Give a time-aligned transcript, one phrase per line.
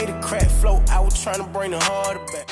[0.00, 2.50] Made a crack flow, I was trying to bring the harder back.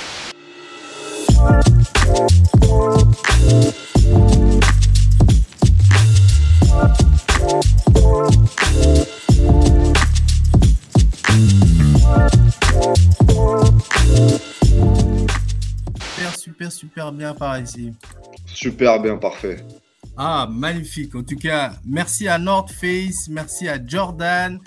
[16.33, 17.93] Super, super, super bien par ici.
[18.47, 19.59] Super bien, parfait.
[20.17, 21.15] Ah, magnifique.
[21.15, 24.61] En tout cas, merci à North Face, merci à Jordan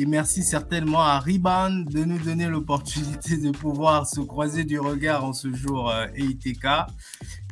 [0.00, 5.24] et merci certainement à Riban de nous donner l'opportunité de pouvoir se croiser du regard
[5.24, 6.68] en ce jour euh, EITK.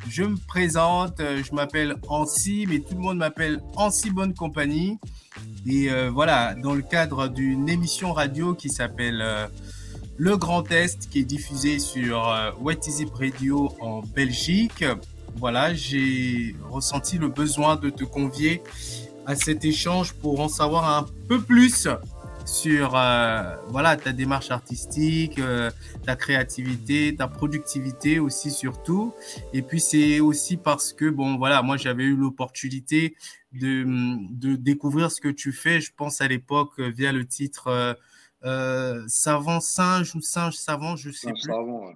[0.09, 4.97] Je me présente, euh, je m'appelle Ansi, mais tout le monde m'appelle Ansi Bonne Compagnie.
[5.65, 9.47] Et euh, voilà, dans le cadre d'une émission radio qui s'appelle euh,
[10.15, 12.51] Le Grand Est, qui est diffusée sur euh,
[13.13, 14.85] Radio en Belgique.
[15.35, 18.63] Voilà, j'ai ressenti le besoin de te convier
[19.25, 21.89] à cet échange pour en savoir un peu plus
[22.47, 25.69] sur euh, voilà ta démarche artistique, euh,
[26.05, 29.13] ta créativité, ta productivité aussi surtout.
[29.53, 33.15] Et puis c'est aussi parce que bon voilà, moi j'avais eu l'opportunité
[33.51, 33.85] de,
[34.31, 35.81] de découvrir ce que tu fais.
[35.81, 37.93] Je pense à l'époque euh, via le titre euh,
[38.45, 41.41] euh, Savant singe ou singe savant, je sais Singe plus.
[41.51, 41.93] savant, ouais.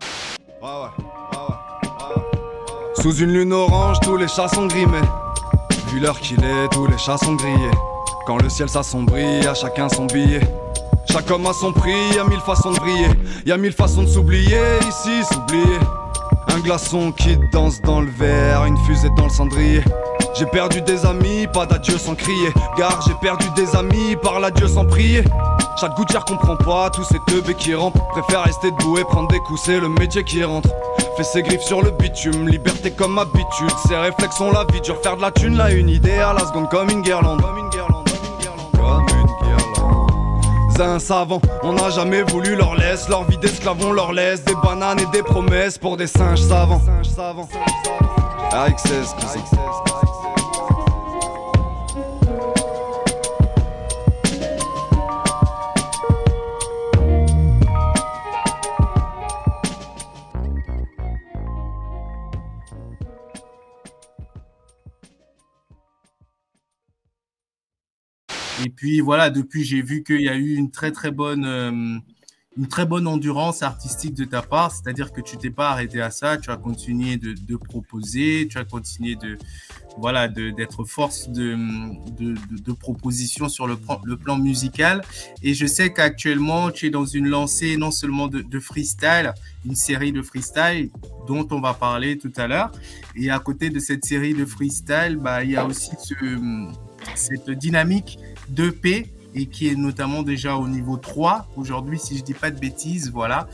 [0.62, 3.02] Ouais, ouais, ouais, ouais, ouais.
[3.02, 5.00] Sous une lune orange, tous les chats sont grimés.
[5.88, 7.72] Vu l'heure qu'il est, tous les chats sont grillés.
[8.32, 10.40] Quand le ciel s'assombrit, à chacun son billet.
[11.12, 13.10] Chaque homme a son prix, y a mille façons de briller.
[13.46, 15.80] Y a mille façons de s'oublier, ici s'oublier.
[16.48, 19.84] Un glaçon qui danse dans le verre, une fusée dans le cendrier.
[20.34, 22.54] J'ai perdu des amis, pas d'adieu sans crier.
[22.78, 25.26] Gare, j'ai perdu des amis, par l'adieu sans prier.
[25.82, 28.00] Chaque gouttière comprend pas tous ces teubés qui rampent.
[28.14, 30.70] Préfère rester debout et prendre des coups, c'est le métier qui rentre.
[31.18, 33.76] Fait ses griffes sur le bitume, liberté comme habitude.
[33.90, 36.46] Ses réflexes sont la vie dure, faire de la thune, là une idée à la
[36.46, 37.42] seconde comme une guirlande.
[37.42, 37.91] Comme une guirlande,
[40.82, 40.82] guirlande.
[40.82, 43.08] C'est un savant, on n'a jamais voulu leur laisse.
[43.10, 46.82] Leur vie d'esclave, on leur laisse des bananes et des promesses pour des singes savants.
[46.86, 47.50] Singes savants.
[68.82, 72.00] Puis voilà, depuis j'ai vu qu'il y a eu une très très bonne euh,
[72.58, 76.10] une très bonne endurance artistique de ta part, c'est-à-dire que tu t'es pas arrêté à
[76.10, 79.38] ça, tu as continué de, proposer, tu as continué de
[80.00, 81.56] voilà d'être force de,
[82.18, 85.04] de, de, de proposition sur le, plan- musical.
[85.44, 89.32] Et je sais qu'actuellement tu es dans une lancée non seulement de, freestyle,
[89.64, 90.90] une série de freestyle
[91.28, 92.72] dont on va parler tout à l'heure.
[93.16, 96.16] Et à côté de cette série de freestyle, bah, il y a aussi ce,
[97.16, 98.18] cette dynamique
[98.52, 102.60] d'EP et qui est notamment déjà au niveau 3 aujourd'hui, si je dis pas de
[102.60, 103.48] bêtises, voilà,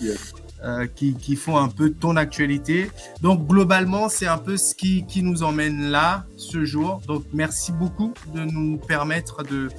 [0.63, 2.89] euh, qui, qui font un peu ton actualité.
[3.21, 7.01] Donc globalement, c'est un peu ce qui, qui nous emmène là ce jour.
[7.07, 9.69] Donc merci beaucoup de nous permettre de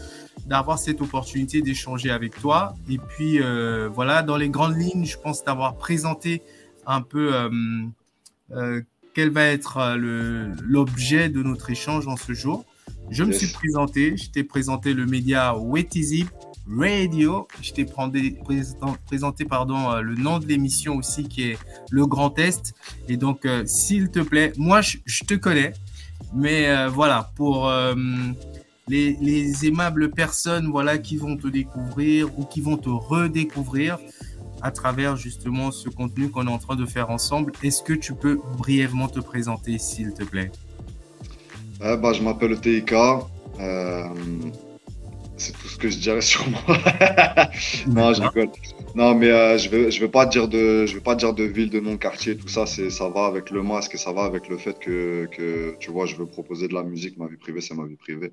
[0.46, 2.74] d'avoir cette opportunité d'échanger avec toi.
[2.88, 6.42] Et puis euh, voilà, dans les grandes lignes, je pense t'avoir présenté
[6.86, 7.34] un peu
[8.52, 8.80] euh,
[9.14, 9.96] quel va être
[10.62, 12.64] l'objet de notre échange en ce jour.
[13.10, 16.26] Je me suis présenté, je t'ai présenté le média Wetizy
[16.70, 21.58] Radio, je t'ai présenté, pardon, euh, le nom de l'émission aussi qui est
[21.90, 22.74] Le Grand Est.
[23.08, 25.72] Et donc, euh, s'il te plaît, moi je, je te connais,
[26.34, 27.94] mais euh, voilà, pour euh,
[28.86, 33.98] les, les aimables personnes voilà, qui vont te découvrir ou qui vont te redécouvrir
[34.60, 38.14] à travers justement ce contenu qu'on est en train de faire ensemble, est-ce que tu
[38.14, 40.50] peux brièvement te présenter, s'il te plaît?
[41.80, 42.92] Ouais, bah, je m'appelle TIK.
[43.60, 44.04] euh,
[45.36, 46.60] c'est tout ce que je dirais sur moi.
[47.86, 48.50] non, je rigole.
[48.94, 51.44] Non, mais euh, je vais, je vais pas dire de, je vais pas dire de
[51.44, 52.66] ville, de nom, quartier, tout ça.
[52.66, 55.92] C'est, ça va avec le masque et ça va avec le fait que, que, tu
[55.92, 57.16] vois, je veux proposer de la musique.
[57.18, 58.32] Ma vie privée, c'est ma vie privée.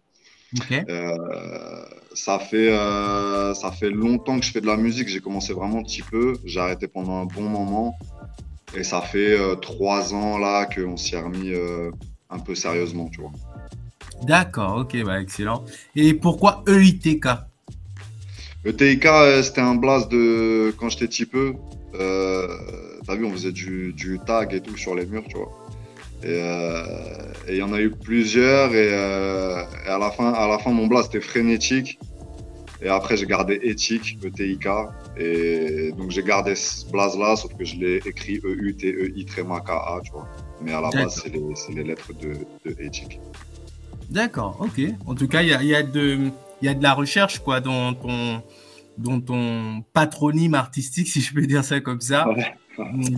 [0.89, 5.07] Euh, ça fait, euh, ça fait longtemps que je fais de la musique.
[5.07, 6.33] J'ai commencé vraiment un petit peu.
[6.45, 7.95] J'ai arrêté pendant un bon moment.
[8.75, 11.91] Et ça fait euh, trois ans là qu'on s'y est remis euh,
[12.29, 13.31] un peu sérieusement, tu vois.
[14.23, 15.63] D'accord, ok, bah excellent.
[15.95, 17.27] Et pourquoi E EITK
[18.63, 21.53] Le TIK, euh, c'était un blast de quand j'étais petit peu.
[21.99, 22.47] Euh,
[23.05, 25.51] T'as vu, on faisait du, du tag et tout sur les murs, tu vois.
[26.23, 26.83] Et euh,
[27.47, 28.73] il y en a eu plusieurs.
[28.73, 31.99] Et, euh, et à, la fin, à la fin, mon blast était frénétique.
[32.81, 34.67] Et après, j'ai gardé éthique, ETIK.
[35.17, 40.27] Et donc, j'ai gardé ce blaze-là, sauf que je l'ai écrit E E-U-T-E-I-K-A, tu vois.
[40.65, 41.21] Mais à la base,
[41.55, 43.19] c'est les, lettres de, de éthique.
[44.09, 44.81] D'accord, ok.
[45.05, 46.31] En tout cas, il y a, il y a de,
[46.61, 51.63] il y a de la recherche quoi dans ton patronyme artistique, si je peux dire
[51.63, 52.25] ça comme ça.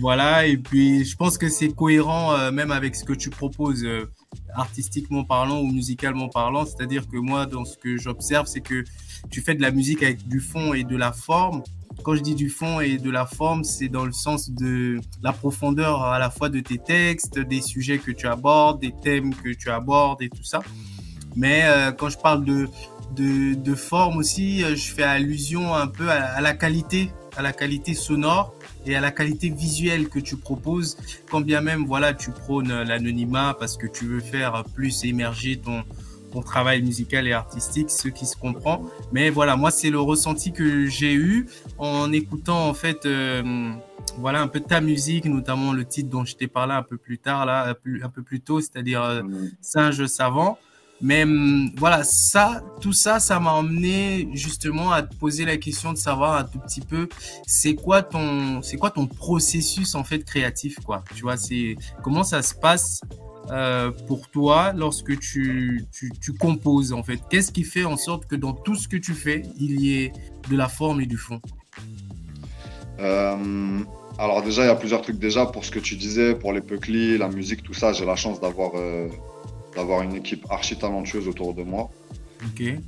[0.00, 3.84] Voilà, et puis je pense que c'est cohérent euh, même avec ce que tu proposes
[3.84, 4.08] euh,
[4.54, 6.64] artistiquement parlant ou musicalement parlant.
[6.64, 8.84] C'est-à-dire que moi, dans ce que j'observe, c'est que
[9.30, 11.62] tu fais de la musique avec du fond et de la forme.
[12.02, 15.32] Quand je dis du fond et de la forme, c'est dans le sens de la
[15.32, 19.50] profondeur à la fois de tes textes, des sujets que tu abordes, des thèmes que
[19.50, 20.60] tu abordes et tout ça.
[21.36, 22.68] Mais euh, quand je parle de,
[23.14, 27.42] de, de, forme aussi, euh, je fais allusion un peu à, à, la qualité, à
[27.42, 28.54] la qualité sonore
[28.86, 30.96] et à la qualité visuelle que tu proposes.
[31.30, 35.84] Quand bien même, voilà, tu prônes l'anonymat parce que tu veux faire plus émerger ton,
[36.38, 38.84] ton travail musical et artistique, ce qui se comprend.
[39.12, 41.46] Mais voilà, moi, c'est le ressenti que j'ai eu
[41.78, 43.72] en écoutant, en fait, euh,
[44.18, 47.18] voilà, un peu ta musique, notamment le titre dont je t'ai parlé un peu plus
[47.18, 49.22] tard, là, un peu plus tôt, c'est-à-dire euh,
[49.60, 50.58] Singe savant.
[51.00, 55.92] Mais hum, voilà, ça, tout ça, ça m'a emmené justement à te poser la question
[55.92, 57.08] de savoir un tout petit peu,
[57.46, 61.04] c'est quoi ton, c'est quoi ton processus en fait créatif, quoi.
[61.14, 63.00] Tu vois, c'est comment ça se passe
[63.50, 68.26] euh, pour toi lorsque tu, tu, tu composes en fait Qu'est-ce qui fait en sorte
[68.26, 70.12] que dans tout ce que tu fais, il y ait
[70.50, 71.40] de la forme et du fond?
[73.00, 73.78] Euh,
[74.18, 75.18] Alors déjà, il y a plusieurs trucs.
[75.18, 78.16] Déjà, pour ce que tu disais, pour les Puckly, la musique, tout ça, j'ai la
[78.16, 79.08] chance d'avoir euh,
[79.76, 81.90] d'avoir une équipe archi talentueuse autour de moi.
[82.50, 82.78] Okay.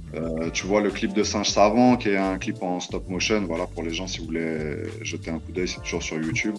[0.53, 3.45] Tu vois le clip de Singe Savant, qui est un clip en stop motion.
[3.47, 6.55] Voilà, pour les gens, si vous voulez jeter un coup d'œil, c'est toujours sur YouTube.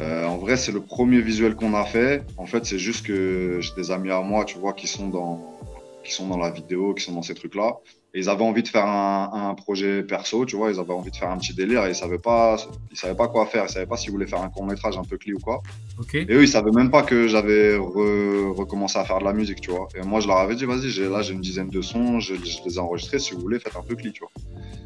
[0.00, 2.24] Euh, en vrai, c'est le premier visuel qu'on a fait.
[2.36, 5.58] En fait, c'est juste que j'ai des amis à moi, tu vois, qui sont dans,
[6.04, 7.76] qui sont dans la vidéo, qui sont dans ces trucs-là.
[8.14, 11.10] Et ils avaient envie de faire un, un, projet perso, tu vois, ils avaient envie
[11.10, 12.58] de faire un petit délire et ils savaient pas,
[12.90, 15.02] ils savaient pas quoi faire, ils savaient pas s'ils voulaient faire un court métrage un
[15.02, 15.62] peu clé ou quoi.
[15.98, 16.26] Okay.
[16.28, 19.62] Et eux, ils savaient même pas que j'avais re, recommencé à faire de la musique,
[19.62, 19.88] tu vois.
[19.94, 22.34] Et moi, je leur avais dit, vas-y, j'ai, là, j'ai une dizaine de sons, je,
[22.34, 24.32] je, les ai enregistrés, si vous voulez, faites un peu clé, tu vois.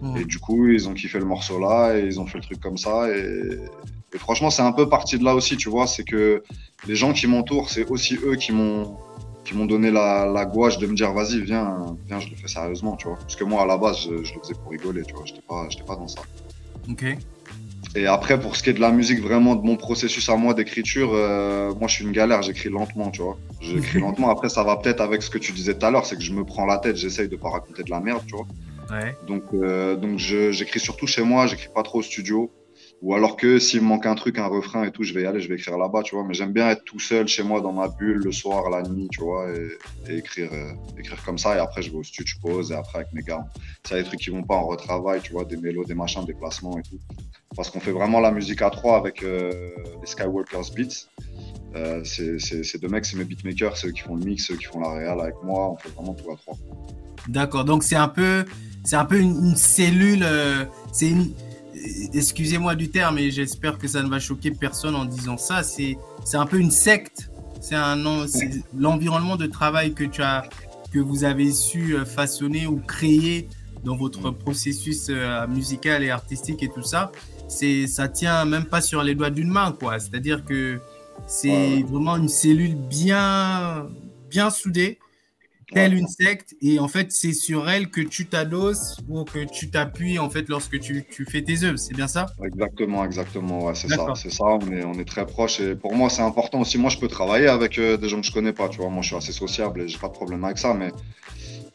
[0.02, 0.17] Mmh.
[0.19, 2.61] Et du coup, ils ont kiffé le morceau là et ils ont fait le truc
[2.61, 3.58] comme ça et,
[4.14, 6.43] et franchement, c'est un peu parti de là aussi, tu vois, c'est que
[6.87, 8.97] les gens qui m'entourent, c'est aussi eux qui m'ont
[9.44, 12.49] qui m'ont donné la, la, gouache de me dire vas-y viens viens je le fais
[12.49, 13.17] sérieusement tu vois.
[13.17, 15.25] Parce que moi à la base je, je le faisais pour rigoler tu vois.
[15.25, 16.20] J'étais pas j'étais pas dans ça.
[16.91, 17.05] Ok.
[17.94, 20.53] Et après pour ce qui est de la musique vraiment de mon processus à moi
[20.53, 23.38] d'écriture euh, moi je suis une galère j'écris lentement tu vois.
[23.61, 24.31] J'écris lentement.
[24.31, 26.32] Après ça va peut-être avec ce que tu disais tout à l'heure c'est que je
[26.32, 28.47] me prends la tête j'essaye de pas raconter de la merde tu vois.
[28.91, 29.17] Ouais.
[29.26, 32.50] donc euh, donc j'écris surtout chez moi j'écris pas trop au studio
[33.02, 35.26] ou alors que s'il me manque un truc, un refrain et tout, je vais y
[35.26, 36.25] aller, je vais écrire là-bas, tu vois.
[36.25, 39.08] Mais j'aime bien être tout seul chez moi dans ma bulle le soir, la nuit,
[39.12, 39.48] tu vois,
[40.08, 41.56] et, écrire, euh, écrire comme ça.
[41.56, 43.44] Et après, je vais au studio, je pose, et après, avec mes gars,
[43.87, 46.32] c'est des trucs qui vont pas en retravail, tu vois, des mélos, des machins, des
[46.32, 46.98] placements et tout.
[47.54, 49.50] Parce qu'on fait vraiment la musique à trois avec euh,
[50.00, 51.06] les Skywalkers Beats.
[51.75, 54.64] Euh, c'est deux mecs, c'est mes beatmakers, c'est eux qui font le mix, ceux qui
[54.64, 55.72] font la réal avec moi.
[55.72, 56.54] On fait vraiment tout à trois.
[57.28, 58.46] D'accord, donc c'est un peu,
[58.90, 60.25] un peu une, une cellule,
[60.93, 61.34] c'est une
[62.14, 65.96] excusez-moi du terme, et j'espère que ça ne va choquer personne en disant ça, c'est
[66.34, 67.30] un peu une secte.
[67.60, 67.76] C'est
[68.76, 70.48] l'environnement de travail que, tu as,
[70.92, 73.48] que vous avez su façonner ou créer
[73.84, 75.10] dans votre processus
[75.48, 77.10] musical et artistique et tout ça.
[77.48, 79.98] Ça tient même pas sur les doigts d'une main, quoi.
[79.98, 80.78] C'est-à-dire que
[81.26, 83.88] c'est vraiment une cellule bien,
[84.30, 84.98] bien soudée
[85.72, 89.68] telle une secte et en fait c'est sur elle que tu t'adosses ou que tu
[89.70, 92.26] t'appuies en fait lorsque tu, tu fais tes œuvres c'est bien ça?
[92.44, 95.94] Exactement exactement ouais, c'est ça c'est ça on est on est très proche et pour
[95.94, 96.79] moi c'est important aussi.
[96.79, 98.91] Moi je peux travailler avec euh, des gens que je connais pas tu vois.
[98.91, 100.93] Moi je suis assez sociable et j'ai pas de problème avec ça mais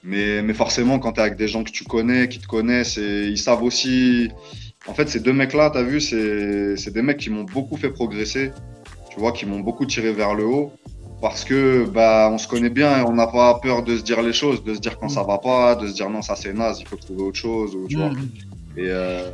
[0.03, 2.97] mais mais forcément quand tu es avec des gens que tu connais qui te connaissent
[2.97, 4.29] et ils savent aussi
[4.87, 7.43] en fait ces deux mecs là tu as vu c'est c'est des mecs qui m'ont
[7.43, 8.51] beaucoup fait progresser
[9.09, 10.71] tu vois qui m'ont beaucoup tiré vers le haut
[11.21, 14.21] parce que bah on se connaît bien et on n'a pas peur de se dire
[14.21, 16.53] les choses, de se dire quand ça va pas, de se dire non ça c'est
[16.53, 18.11] naze, il faut trouver autre chose ou tu vois.
[18.75, 19.29] Et, euh,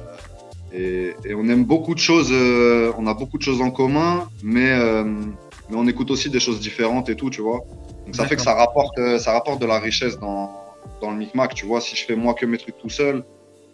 [0.73, 4.27] et, et on aime beaucoup de choses, euh, on a beaucoup de choses en commun,
[4.43, 5.03] mais euh,
[5.69, 7.61] mais on écoute aussi des choses différentes et tout, tu vois.
[8.05, 10.51] Donc ça fait que ça rapporte ça rapporte de la richesse dans
[11.01, 11.79] dans le micmac, tu vois.
[11.81, 13.23] Si je fais moi que mes trucs tout seul,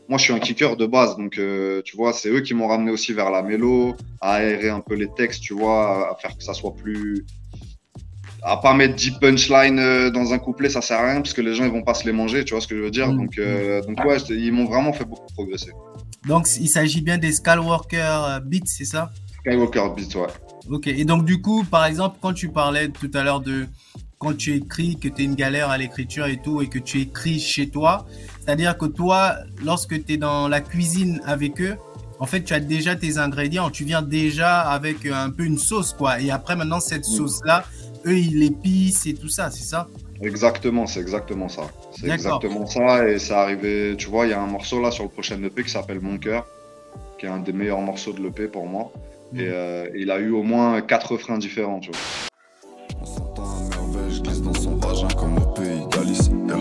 [0.08, 2.68] moi je suis un kicker de base, donc euh, tu vois, c'est eux qui m'ont
[2.68, 6.38] ramené aussi vers la mélo, à aérer un peu les textes, tu vois, à faire
[6.38, 7.26] que ça soit plus
[8.44, 11.42] à pas mettre 10 punchlines euh, dans un couplet, ça sert à rien parce que
[11.42, 13.10] les gens ils vont pas se les manger, tu vois ce que je veux dire.
[13.12, 13.18] Mmh.
[13.18, 15.72] Donc, euh, donc ouais, ils m'ont vraiment fait beaucoup progresser.
[16.28, 19.12] Donc il s'agit bien des Skywalker euh, Beats, c'est ça?
[19.40, 20.28] Skywalker Beats, ouais.
[20.70, 23.66] Ok, et donc du coup, par exemple, quand tu parlais tout à l'heure de
[24.18, 27.02] quand tu écris, que tu es une galère à l'écriture et tout, et que tu
[27.02, 28.06] écris chez toi,
[28.40, 31.76] c'est-à-dire que toi, lorsque tu es dans la cuisine avec eux,
[32.20, 35.92] en fait, tu as déjà tes ingrédients, tu viens déjà avec un peu une sauce,
[35.92, 36.22] quoi.
[36.22, 37.66] Et après, maintenant, cette sauce-là,
[38.06, 39.88] eux, ils l'épicent et tout ça, c'est ça?
[40.22, 41.64] Exactement, c'est exactement ça.
[41.92, 43.08] C'est exactement ça.
[43.08, 45.64] Et ça arrivé, tu vois, il y a un morceau là sur le prochain EP
[45.64, 46.46] qui s'appelle Mon cœur,
[47.20, 48.92] qui est un des meilleurs morceaux de l'EP pour moi.
[49.34, 49.40] Mm.
[49.40, 52.00] Et euh, il a eu au moins quatre refrains différents, tu vois.
[53.02, 56.30] On s'entend à merveille, je glisse dans son vagin comme au pays d'Alice.
[56.48, 56.58] Yeah.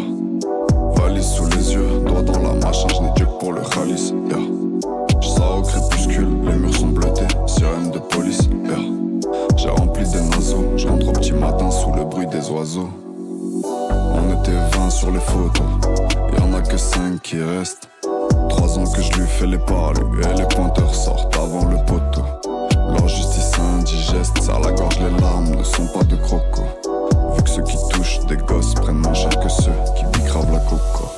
[0.96, 4.12] Valise sous les yeux, doigt dans la machin, je n'ai Dieu que pour le chalice.
[4.28, 4.38] Yeah.
[5.20, 8.48] Je sors au crépuscule, les murs sont bleutés, sirène de police.
[8.64, 8.91] Yeah.
[9.62, 12.90] J'ai rempli des naseaux, je rentre au petit matin sous le bruit des oiseaux.
[13.62, 15.64] On était 20 sur les photos,
[16.36, 17.88] y en a que 5 qui restent.
[18.48, 22.24] Trois ans que je lui fais les parler et les pointeurs sortent avant le poteau.
[22.74, 26.62] Leur justice indigeste serre la gorge, les larmes ne sont pas de croco.
[27.36, 30.58] Vu que ceux qui touchent des gosses prennent moins cher que ceux qui bicravent la
[30.58, 31.11] coco.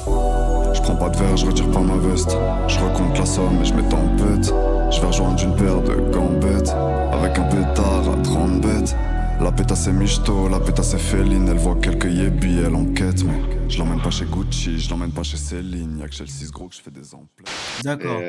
[0.84, 2.36] Prends pas de verre, je retire pas ma veste.
[2.68, 4.52] Je raconte la somme et je pète.
[4.90, 6.76] Je vais rejoindre une paire de gambettes
[7.10, 8.94] avec un pétard à 30 bêtes.
[9.40, 13.68] La pétasse est michto, la pétasse est féline, elle voit quelques yébis, elle enquête, mais
[13.68, 16.50] je l'emmène pas chez Gucci, je l'emmène pas chez Céline, y'a que chez le 6
[16.50, 17.50] gros que je fais des emplettes.
[17.82, 18.20] D'accord.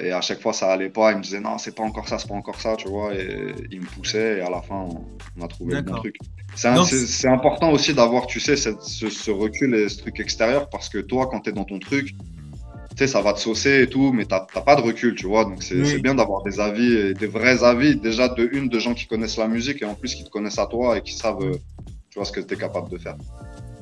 [0.00, 2.18] Et, à chaque fois ça allait pas, il me disait non, c'est pas encore ça,
[2.18, 4.86] c'est pas encore ça, tu vois, et il me poussait, et à la fin
[5.36, 6.16] on, a trouvé le bon truc.
[6.54, 10.98] C'est important aussi d'avoir, tu sais, ce, ce, recul et ce truc extérieur, parce que
[10.98, 12.14] toi, quand t'es dans ton truc,
[12.96, 15.44] sais, ça va te saucer et tout, mais tu n'as pas de recul, tu vois.
[15.44, 18.94] Donc, c'est bien d'avoir des avis, et des vrais avis, déjà de une, de gens
[18.94, 21.42] qui connaissent la musique et en plus qui te connaissent à toi et qui savent,
[21.42, 21.56] euh,
[22.10, 23.16] tu vois, ce que tu es capable de faire.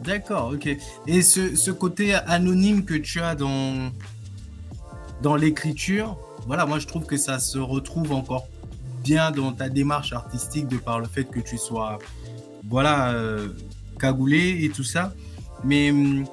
[0.03, 0.69] D'accord, ok.
[1.07, 3.91] Et ce, ce, côté anonyme que tu as dans,
[5.23, 8.47] dans l'écriture, voilà, moi je trouve que ça se retrouve encore
[9.03, 11.99] bien dans ta démarche artistique de par le fait que tu sois,
[12.69, 13.49] voilà, euh,
[13.99, 15.15] cagoulé et tout ça.
[15.63, 16.27] Mais hum,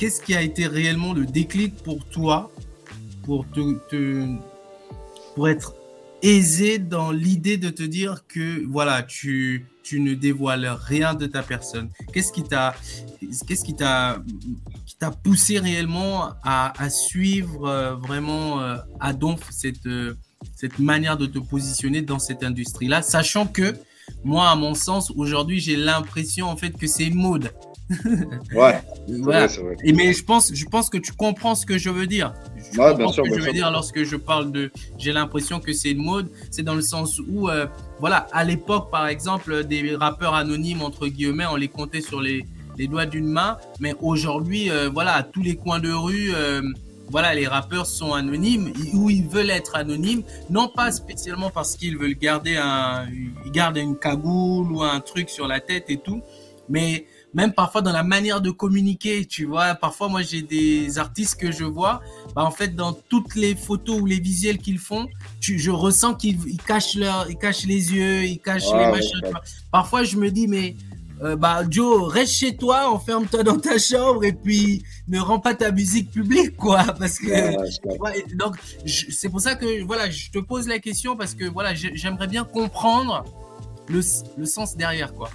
[0.00, 2.50] qu'est-ce qui a été réellement le déclic pour toi
[3.22, 3.44] pour,
[5.46, 5.74] être
[6.22, 11.90] aisé dans l'idée de te dire que voilà, tu, ne dévoiles rien de ta personne?
[12.14, 12.42] Qu'est-ce qui
[13.76, 14.22] t'a
[15.22, 20.16] poussé réellement à, suivre euh, vraiment euh, à donf cette euh,
[20.56, 23.76] cette manière de te positionner dans cette industrie-là, sachant que
[24.24, 27.52] moi, à mon sens, aujourd'hui, j'ai l'impression en fait que c'est mode.
[28.54, 28.80] ouais.
[29.08, 29.46] voilà.
[29.46, 32.34] Vrai, Et mais je pense, je pense que tu comprends ce que je veux dire.
[32.72, 34.70] Je ouais, bien sûr, ce que je veux dire lorsque je parle de.
[34.98, 36.28] J'ai l'impression que c'est une mode.
[36.50, 37.66] C'est dans le sens où, euh,
[37.98, 42.44] voilà, à l'époque, par exemple, des rappeurs anonymes entre guillemets, on les comptait sur les,
[42.78, 43.58] les doigts d'une main.
[43.80, 46.32] Mais aujourd'hui, euh, voilà, à tous les coins de rue.
[46.34, 46.62] Euh,
[47.10, 51.98] voilà, les rappeurs sont anonymes ou ils veulent être anonymes, non pas spécialement parce qu'ils
[51.98, 53.04] veulent garder un,
[53.44, 56.22] ils gardent une cagoule ou un truc sur la tête et tout,
[56.68, 59.74] mais même parfois dans la manière de communiquer, tu vois.
[59.74, 62.00] Parfois, moi, j'ai des artistes que je vois,
[62.34, 65.06] bah, en fait, dans toutes les photos ou les visuels qu'ils font,
[65.40, 69.20] tu, je ressens qu'ils cachent leur, ils cachent les yeux, ils cachent les machins.
[69.70, 70.74] Parfois, je me dis, mais
[71.22, 75.54] euh, bah Joe, reste chez toi, enferme-toi dans ta chambre et puis ne rends pas
[75.54, 76.82] ta musique publique, quoi.
[76.98, 78.56] Parce que donc
[78.86, 82.44] c'est pour ça que voilà, je te pose la question parce que voilà, j'aimerais bien
[82.44, 83.24] comprendre
[83.88, 84.00] le,
[84.38, 85.28] le sens derrière, quoi.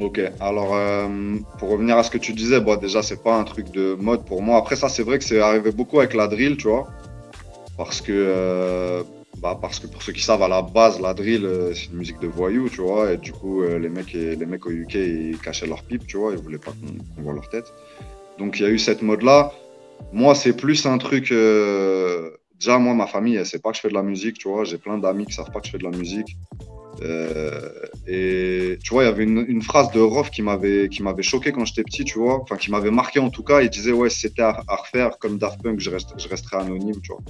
[0.00, 1.08] Ok, alors euh,
[1.58, 4.24] pour revenir à ce que tu disais, bon, déjà c'est pas un truc de mode
[4.24, 4.56] pour moi.
[4.56, 6.86] Après ça, c'est vrai que c'est arrivé beaucoup avec la drill, tu vois,
[7.76, 9.02] parce que euh,
[9.38, 11.96] bah, parce que pour ceux qui savent, à la base, la drill euh, c'est une
[11.96, 15.38] musique de voyous, tu vois, et du coup les mecs les mecs au UK ils
[15.38, 16.70] cachaient leur pipe, tu vois, ils voulaient pas
[17.16, 17.66] qu'on voit leur tête.
[18.38, 19.52] Donc il y a eu cette mode là.
[20.12, 21.30] Moi, c'est plus un truc.
[21.30, 24.62] Déjà, moi, ma famille, elle sait pas que je fais de la musique, tu vois.
[24.64, 26.36] J'ai plein d'amis qui savent pas que je fais de la musique.
[27.02, 27.70] Euh,
[28.06, 31.52] et tu vois, il y avait une, phrase de Rof qui m'avait qui m'avait choqué
[31.52, 33.60] quand j'étais petit, tu vois, enfin qui m'avait marqué en tout cas.
[33.60, 37.00] Il disait ouais, si c'était à, refaire comme Daft Punk, je, reste, je resterais anonyme,
[37.02, 37.22] tu vois.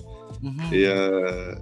[0.43, 0.73] Mhm.
[0.73, 1.55] Et euh,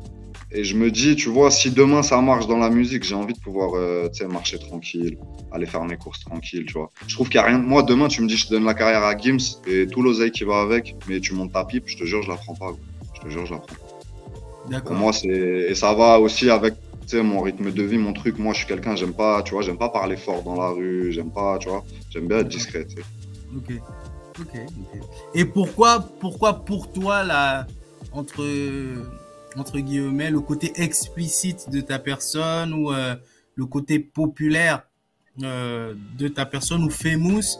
[0.52, 3.34] et je me dis, tu vois, si demain ça marche dans la musique, j'ai envie
[3.34, 5.18] de pouvoir euh, marcher tranquille,
[5.50, 6.90] aller faire mes courses tranquille, tu vois.
[7.06, 7.58] Je trouve qu'il n'y a rien.
[7.58, 10.30] Moi, demain, tu me dis, je te donne la carrière à Gims et tout l'oseille
[10.30, 12.72] qui va avec, mais tu montes ta pipe, je te jure, je la prends pas.
[13.14, 14.80] Je te jure, je la prends.
[14.84, 15.28] Pour moi, c'est.
[15.28, 16.75] Et ça va aussi avec
[17.06, 19.62] tu mon rythme de vie, mon truc, moi, je suis quelqu'un, j'aime pas, tu vois,
[19.62, 22.86] j'aime pas parler fort dans la rue, j'aime pas, tu vois, j'aime bien être discret,
[22.86, 23.00] tu.
[23.56, 23.72] Ok,
[24.40, 24.60] ok,
[25.34, 27.66] Et pourquoi, pourquoi pour toi, là,
[28.12, 28.44] entre,
[29.56, 33.14] entre guillemets, le côté explicite de ta personne ou euh,
[33.54, 34.82] le côté populaire
[35.42, 37.58] euh, de ta personne ou famous,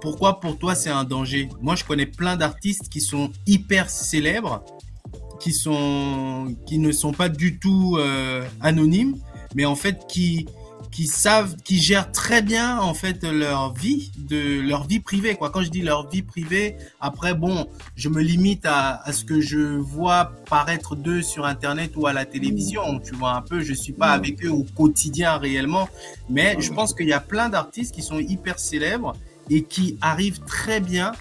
[0.00, 1.48] pourquoi pour toi c'est un danger?
[1.60, 4.64] Moi, je connais plein d'artistes qui sont hyper célèbres,
[5.40, 9.16] qui sont qui ne sont pas du tout euh, anonymes,
[9.54, 10.46] mais en fait qui
[10.90, 15.34] qui savent, qui gèrent très bien en fait leur vie, de leur vie privée.
[15.36, 15.50] Quoi.
[15.50, 19.40] Quand je dis leur vie privée, après bon, je me limite à, à ce que
[19.40, 23.00] je vois paraître d'eux sur Internet ou à la télévision.
[23.00, 25.88] Tu vois un peu, je suis pas avec eux au quotidien réellement,
[26.28, 29.14] mais je pense qu'il y a plein d'artistes qui sont hyper célèbres
[29.48, 31.12] et qui arrive très bien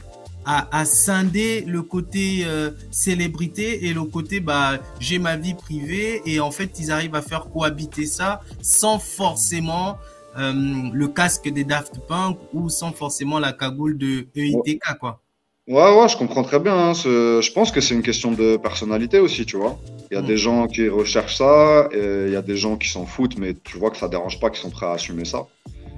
[0.49, 6.39] à, scinder le côté euh, célébrité et le côté bah j'ai ma vie privée et
[6.39, 9.97] en fait ils arrivent à faire cohabiter ça sans forcément
[10.37, 10.53] euh,
[10.91, 15.21] le casque des Daft Punk ou sans forcément la cagoule de EITK quoi.
[15.67, 16.75] Ouais ouais je comprends très bien.
[16.75, 19.77] Hein, je pense que c'est une question de personnalité aussi tu vois.
[20.09, 20.25] Il y a mm.
[20.25, 23.53] des gens qui recherchent ça, et il y a des gens qui s'en foutent mais
[23.63, 25.45] tu vois que ça dérange pas, qui sont prêts à assumer ça.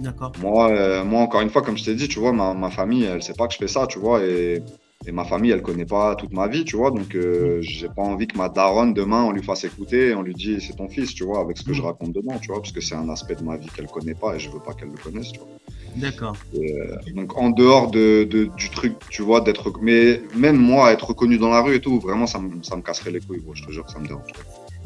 [0.01, 0.31] D'accord.
[0.41, 3.03] Moi, euh, moi, encore une fois, comme je t'ai dit, tu vois, ma, ma, famille,
[3.03, 4.63] elle sait pas que je fais ça, tu vois, et,
[5.05, 7.61] et ma famille, elle connaît pas toute ma vie, tu vois, donc euh, mm.
[7.61, 10.59] j'ai pas envie que ma daronne, demain, on lui fasse écouter et on lui dit
[10.59, 11.85] c'est ton fils, tu vois, avec ce que je mm.
[11.85, 14.35] raconte dedans, tu vois, parce que c'est un aspect de ma vie qu'elle connaît pas
[14.35, 15.49] et je veux pas qu'elle le connaisse, tu vois.
[15.97, 16.35] D'accord.
[16.55, 19.71] Euh, donc en dehors de, de, du truc, tu vois, d'être.
[19.81, 22.81] Mais même moi, être reconnu dans la rue et tout, vraiment, ça me, ça me
[22.81, 24.31] casserait les couilles, je te jure que ça me dérange.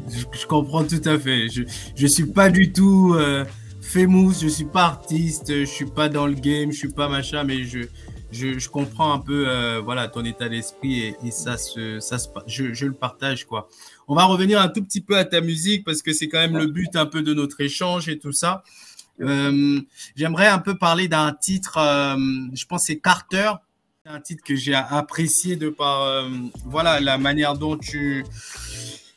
[0.08, 1.48] Je, je comprends tout à fait.
[1.48, 1.62] Je,
[1.94, 3.14] je suis pas du tout.
[3.16, 3.44] Euh
[3.86, 7.44] famous, je suis pas artiste, je suis pas dans le game, je suis pas machin,
[7.44, 7.86] mais je,
[8.32, 12.16] je, comprends un peu euh, voilà ton état d'esprit et, ça se ça
[12.46, 13.68] je, le partage quoi.
[14.08, 16.56] On va revenir un tout petit peu à ta musique parce que c'est quand même
[16.56, 18.62] le but un peu de notre échange et tout ça.
[19.20, 19.80] Euh,
[20.14, 22.16] j'aimerais un peu parler d'un titre, euh,
[22.52, 23.52] je pense c'est Carter,
[24.04, 26.28] un titre que j'ai apprécié de par
[26.64, 28.24] voilà la manière dont tu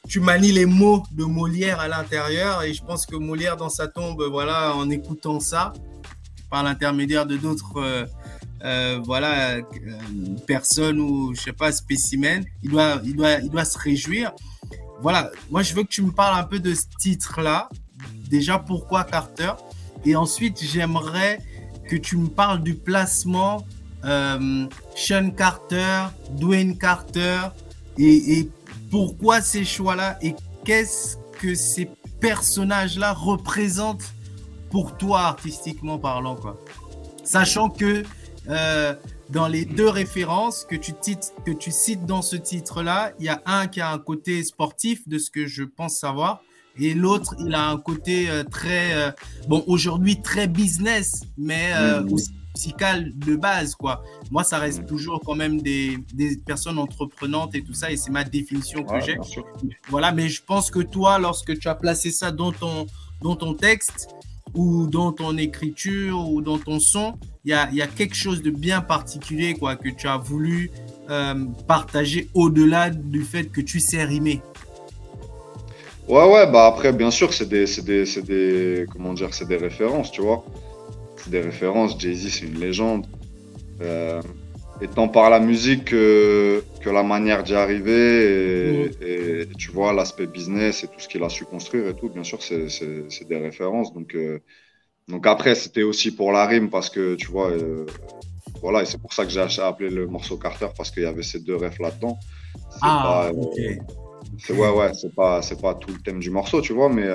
[0.10, 3.88] tu manies les mots de Molière à l'intérieur et je pense que Molière dans sa
[3.88, 5.72] tombe, voilà, en écoutant ça,
[6.50, 8.06] par l'intermédiaire de d'autres euh,
[8.66, 9.62] euh, voilà euh,
[10.48, 14.32] personnes ou je sais pas spécimens, il doit, il doit, il doit se réjouir.
[15.00, 17.70] Voilà, moi je veux que tu me parles un peu de ce titre-là.
[18.32, 19.52] Déjà pourquoi Carter?
[20.06, 21.38] Et ensuite j'aimerais
[21.88, 23.64] que tu me parles du placement
[24.04, 27.42] Sean Carter, Dwayne Carter
[27.98, 28.50] et
[28.90, 34.14] pourquoi ces choix-là et qu'est-ce que ces personnages-là représentent
[34.70, 36.60] pour toi artistiquement parlant quoi?
[37.24, 38.04] Sachant que
[38.50, 38.96] euh,
[39.30, 40.94] dans les deux références que tu,
[41.46, 45.08] que tu cites dans ce titre-là, il y a un qui a un côté sportif
[45.08, 46.42] de ce que je pense savoir
[46.80, 49.12] et l'autre il a un côté euh, très euh,
[49.48, 52.14] bon aujourd'hui très business mais mmh.
[52.14, 54.04] aussi musical de base, quoi.
[54.32, 58.12] Moi, ça reste toujours quand même des, des personnes entreprenantes et tout ça, et c'est
[58.12, 59.18] ma définition que j'ai.
[59.90, 62.86] Voilà, mais je pense que toi, lorsque tu as placé ça dans ton,
[63.22, 64.10] dans ton texte,
[64.56, 67.14] ou dans ton écriture, ou dans ton son,
[67.46, 70.72] il y a, y a, quelque chose de bien particulier, quoi, que tu as voulu
[71.10, 74.42] euh, partager au-delà du fait que tu sais rimer.
[76.08, 80.12] Ouais, ouais, bah après, bien sûr, c'est des, des, des, comment dire, c'est des références,
[80.12, 80.44] tu vois
[81.28, 82.00] des références.
[82.00, 83.06] Jay-Z, c'est une légende.
[83.82, 84.22] Euh,
[84.82, 90.84] et tant par la musique que, la manière d'y arriver et, tu vois l'aspect business
[90.84, 93.94] et tout ce qu'il a su construire et tout, bien sûr, c'est des références.
[93.94, 94.40] Donc, euh,
[95.08, 97.86] donc après, c'était aussi pour la rime parce que tu vois, euh,
[98.62, 101.24] voilà, et c'est pour ça que j'ai appelé le morceau Carter parce qu'il y avait
[101.24, 102.18] ces deux refs là-dedans.
[102.82, 103.30] Ah,
[104.50, 107.08] Ouais, ouais, c'est pas, pas tout le thème du morceau, tu vois, mais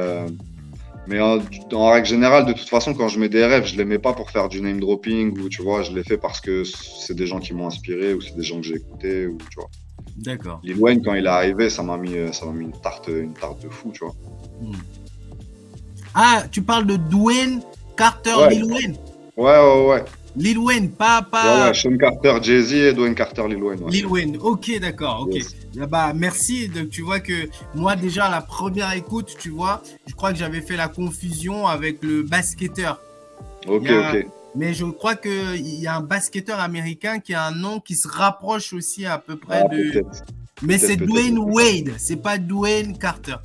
[1.06, 1.38] mais en,
[1.90, 4.30] règle générale, de toute façon, quand je mets des rêves, je les mets pas pour
[4.30, 7.40] faire du name dropping ou tu vois, je les fais parce que c'est des gens
[7.40, 9.68] qui m'ont inspiré ou c'est des gens que j'ai écoutés ou tu vois.
[10.16, 10.60] D'accord.
[10.62, 13.34] Lil Wayne, quand il est arrivé, ça m'a mis, ça m'a mis une tarte, une
[13.34, 14.14] tarte de fou, tu vois.
[14.60, 14.72] Hmm.
[16.14, 17.60] Ah, tu parles de Dwayne
[17.96, 18.96] Carter Lil Wayne.
[19.36, 20.04] Ouais, ouais, ouais.
[20.36, 21.22] Lil Wayne, pas.
[21.22, 21.62] pas...
[21.62, 23.88] Ouais, ouais, Sean Carter, Jay-Z et Dwayne Carter, Lil Wayne.
[23.88, 25.40] Lil Wayne, ok, d'accord, ok.
[25.80, 26.68] Ah bah, merci.
[26.68, 30.60] Donc, tu vois que moi, déjà, la première écoute, tu vois, je crois que j'avais
[30.60, 33.00] fait la confusion avec le basketteur.
[33.66, 34.26] Ok, ok.
[34.56, 38.06] Mais je crois qu'il y a un basketteur américain qui a un nom qui se
[38.06, 40.04] rapproche aussi à peu près ah, de.
[40.62, 43.36] Mais c'est Dwayne Wade, c'est pas Dwayne Carter.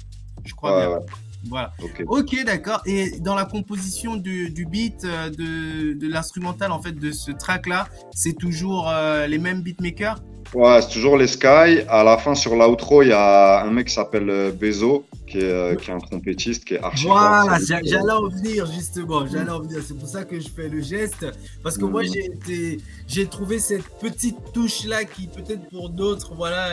[0.45, 0.99] Je crois bien.
[1.47, 1.71] Voilà.
[2.07, 2.81] Ok, d'accord.
[2.85, 7.87] Et dans la composition du, beat, euh, de, de l'instrumental, en fait, de ce track-là,
[8.13, 10.21] c'est toujours euh, les mêmes beatmakers?
[10.53, 11.81] Ouais, c'est toujours les Sky.
[11.87, 15.37] À la fin, sur l'outro, il y a un mec qui s'appelle euh, Bezo, qui
[15.37, 17.05] est, qui est un trompettiste, qui est archi.
[17.05, 19.25] Voilà, j'allais en venir, justement.
[19.27, 19.79] J'allais en venir.
[19.87, 21.25] C'est pour ça que je fais le geste.
[21.63, 22.07] Parce que moi, mm.
[22.11, 26.69] j'ai été, j'ai trouvé cette petite touche-là qui, peut-être pour d'autres, voilà,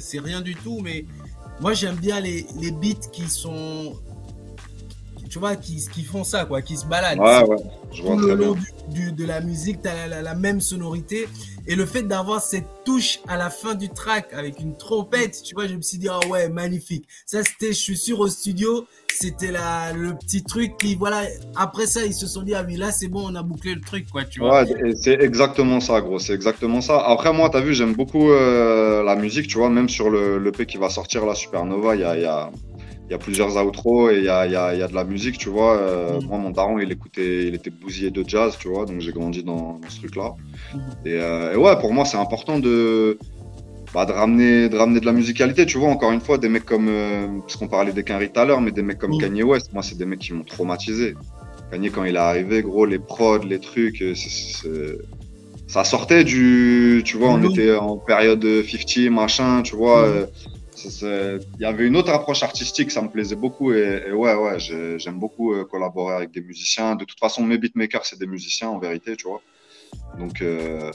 [0.00, 1.04] c'est rien du tout, mais
[1.60, 3.94] moi, j'aime bien les, les beats qui sont
[5.28, 7.18] tu vois, qui, qui font ça, quoi, qui se baladent.
[7.18, 7.56] Ouais, ouais,
[7.92, 8.56] je vois le long
[8.88, 11.28] du, de la musique, tu as la, même sonorité.
[11.66, 15.54] Et le fait d'avoir cette touche à la fin du track avec une trompette, tu
[15.54, 17.04] vois, je me suis dit, oh ouais, magnifique.
[17.26, 19.52] Ça, c'était, je suis sûr, au studio, c'était
[19.94, 21.22] le petit truc qui, voilà,
[21.56, 23.80] après ça, ils se sont dit, ah oui, là, c'est bon, on a bouclé le
[23.80, 24.62] truc, quoi, tu vois.
[24.62, 27.00] Ouais, c'est exactement ça, gros, c'est exactement ça.
[27.06, 30.38] Après, moi, tu as vu, j'aime beaucoup euh, la musique, tu vois, même sur le,
[30.38, 32.50] le P qui va sortir, la Supernova, il y a
[33.08, 35.04] il y a plusieurs outros et il y a, y, a, y a, de la
[35.04, 35.78] musique, tu vois.
[35.78, 36.26] Euh, Mm.
[36.26, 39.42] Moi, mon daron, il écoutait, il était bousillé de jazz, tu vois, donc j'ai grandi
[39.42, 40.34] dans, dans ce truc-là.
[40.74, 40.78] Mm.
[41.06, 43.18] Et, euh, et ouais, pour moi, c'est important de,
[43.94, 45.88] bah, de, ramener, de ramener de la musicalité, tu vois.
[45.88, 48.60] Encore une fois, des mecs comme, euh, parce qu'on parlait des Kenry tout à l'heure,
[48.60, 49.20] mais des mecs comme Mm.
[49.20, 51.14] Kanye West, moi, c'est des mecs qui m'ont traumatisé.
[51.70, 54.98] Kanye, quand il est arrivé, gros, les prods, les trucs, c'est- c'est-
[55.66, 57.50] ça sortait du, tu vois, on Mm.
[57.50, 60.06] était en période 50, machin, tu vois.
[60.84, 63.72] Il y avait une autre approche artistique, ça me plaisait beaucoup.
[63.72, 66.94] Et, et ouais, ouais, j'ai- j'aime beaucoup euh, collaborer avec des musiciens.
[66.96, 69.40] De toute façon, mes beatmakers, c'est des musiciens en vérité, tu vois.
[70.18, 70.90] Donc, euh,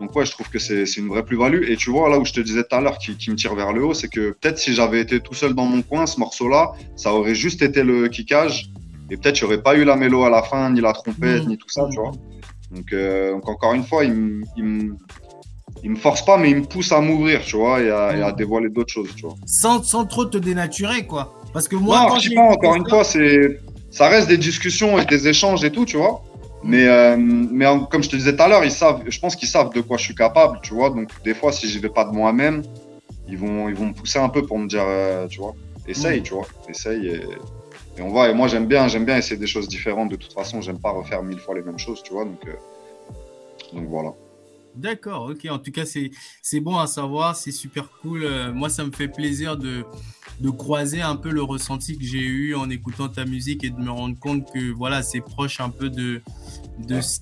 [0.00, 1.64] donc ouais, je trouve que c'est une vraie plus-value.
[1.70, 3.54] Et tu vois, là où je te disais tout à l'heure, qui, qui me tire
[3.54, 6.18] vers le haut, c'est que peut-être si j'avais été tout seul dans mon coin, ce
[6.20, 8.70] morceau-là, ça aurait juste été le kickage.
[9.10, 11.48] Et peut-être aurait pas eu la mélo à la fin, ni la trompette, Mm.
[11.48, 12.12] ni tout ça, tu vois.
[12.70, 14.94] Donc, euh, donc encore une fois, il me,
[15.82, 18.22] il, me, force pas, mais il me pousse à m'ouvrir, tu vois, et à, et
[18.22, 18.36] à Mm.
[18.36, 19.34] dévoiler d'autres choses, tu vois.
[19.46, 21.34] Sans, sans trop te dénaturer, quoi.
[21.52, 23.60] Parce que moi, non, quand je sais pas, encore une fois, c'est,
[23.90, 26.22] ça reste des discussions et des échanges et tout, tu vois.
[26.64, 29.48] Mais, euh, mais comme je te disais tout à l'heure, ils savent, je pense qu'ils
[29.48, 30.90] savent de quoi je suis capable, tu vois.
[30.90, 32.62] Donc, des fois, si j'y vais pas de moi-même,
[33.28, 35.54] ils vont, ils vont me pousser un peu pour me dire, euh, tu vois,
[35.86, 36.22] essaye, Mm.
[36.24, 37.20] tu vois, essaye et,
[37.96, 38.28] et on va.
[38.28, 40.10] Et moi, j'aime bien, j'aime bien essayer des choses différentes.
[40.10, 42.24] De toute façon, j'aime pas refaire mille fois les mêmes choses, tu vois.
[42.24, 42.52] Donc, euh,
[43.72, 44.10] donc voilà.
[44.78, 45.48] D'accord, ok.
[45.50, 48.22] En tout cas, c'est bon à savoir, c'est super cool.
[48.22, 49.84] Euh, moi, ça me fait plaisir de,
[50.56, 53.90] croiser un peu le ressenti que j'ai eu en écoutant ta musique et de me
[53.90, 56.22] rendre compte que voilà, c'est proche un peu de,
[57.00, 57.18] ce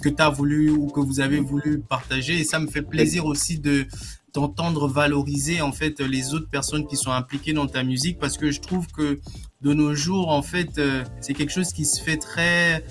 [0.00, 2.40] que tu as voulu ou que vous avez voulu partager.
[2.40, 3.86] Et ça me fait plaisir aussi de
[4.32, 8.50] t'entendre valoriser en fait les autres personnes qui sont impliquées dans ta musique parce que
[8.50, 9.20] je trouve que
[9.62, 12.84] de nos jours en fait euh, c'est quelque chose qui se fait très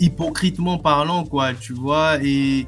[0.00, 2.66] hypocritement parlant, quoi, tu vois, et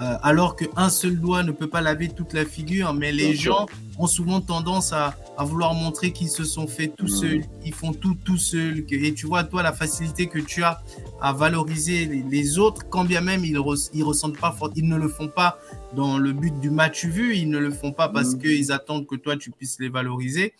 [0.00, 3.66] euh, alors qu'un seul doigt ne peut pas laver toute la figure, mais les gens
[3.98, 7.08] ont souvent tendance à, à vouloir montrer qu'ils se sont fait tout Mhm.
[7.10, 10.80] seuls, ils font tout tout seuls, et tu vois, toi, la facilité que tu as
[11.20, 14.96] à valoriser les, les autres, quand bien même ils, res- ils ressentent pas, ils ne
[14.96, 15.58] le font pas
[15.94, 18.40] dans le but du match vu, ils ne le font pas parce Mhm.
[18.42, 20.54] qu'ils attendent que toi, tu puisses les valoriser.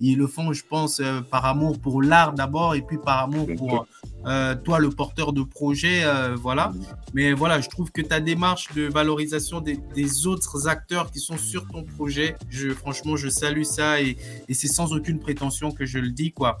[0.00, 3.46] Ils le font, je pense, euh, par amour pour l'art d'abord, et puis par amour
[3.56, 3.86] pour sûr.
[4.26, 6.72] euh, toi, le porteur de projet, euh, voilà.
[7.14, 11.36] Mais voilà, je trouve que ta démarche de valorisation des, des autres acteurs qui sont
[11.38, 14.16] sur ton projet, je, franchement, je salue ça et,
[14.48, 16.58] et c'est sans aucune prétention que je le dis, quoi.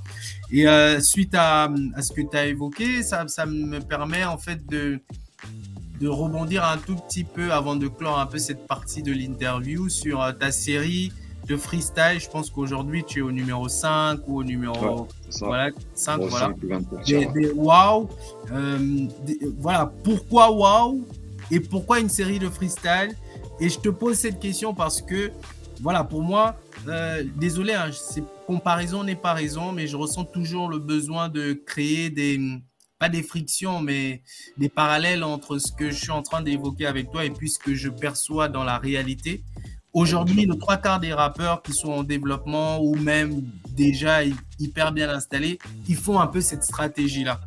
[0.52, 4.38] Et euh, suite à, à ce que tu as évoqué, ça, ça me permet en
[4.38, 5.00] fait de,
[6.00, 9.88] de rebondir un tout petit peu avant de clore un peu cette partie de l'interview
[9.88, 11.12] sur euh, ta série
[11.46, 12.18] de freestyle.
[12.18, 15.06] Je pense qu'aujourd'hui, tu es au numéro 5 ou au numéro Ouais,
[15.40, 16.48] voilà, 5, Gros voilà
[17.06, 18.08] des, des wow.
[18.52, 21.00] Euh, des- voilà, pourquoi wow
[21.50, 23.14] et pourquoi une série de freestyle?
[23.60, 25.30] Et je te pose cette question parce que,
[25.80, 26.56] voilà, pour moi,
[26.88, 31.52] euh, désolé, hein, c'est comparaison n'est pas raison, mais je ressens toujours le besoin de
[31.52, 32.38] créer des,
[32.98, 34.22] pas des frictions, mais
[34.58, 37.58] des parallèles entre ce que je suis en train d'évoquer avec toi et puis ce
[37.58, 39.42] que je perçois dans la réalité.
[39.94, 43.42] Aujourd'hui, le trois quarts des rappeurs qui sont en développement ou même
[43.76, 47.40] déjà hy- hyper bien installés, ils font un peu cette stratégie-là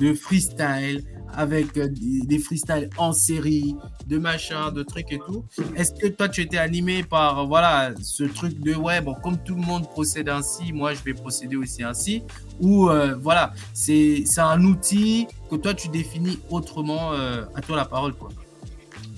[0.00, 1.88] de freestyle avec euh,
[2.26, 3.74] des freestyles en série,
[4.06, 5.44] de machin, de trucs et tout.
[5.76, 9.54] Est-ce que toi, tu étais animé par voilà ce truc de ouais, bon, comme tout
[9.54, 12.22] le monde procède ainsi, moi, je vais procéder aussi ainsi?
[12.60, 17.76] Ou euh, voilà, c'est c'est un outil que toi, tu définis autrement euh, À toi
[17.76, 18.30] la parole, quoi.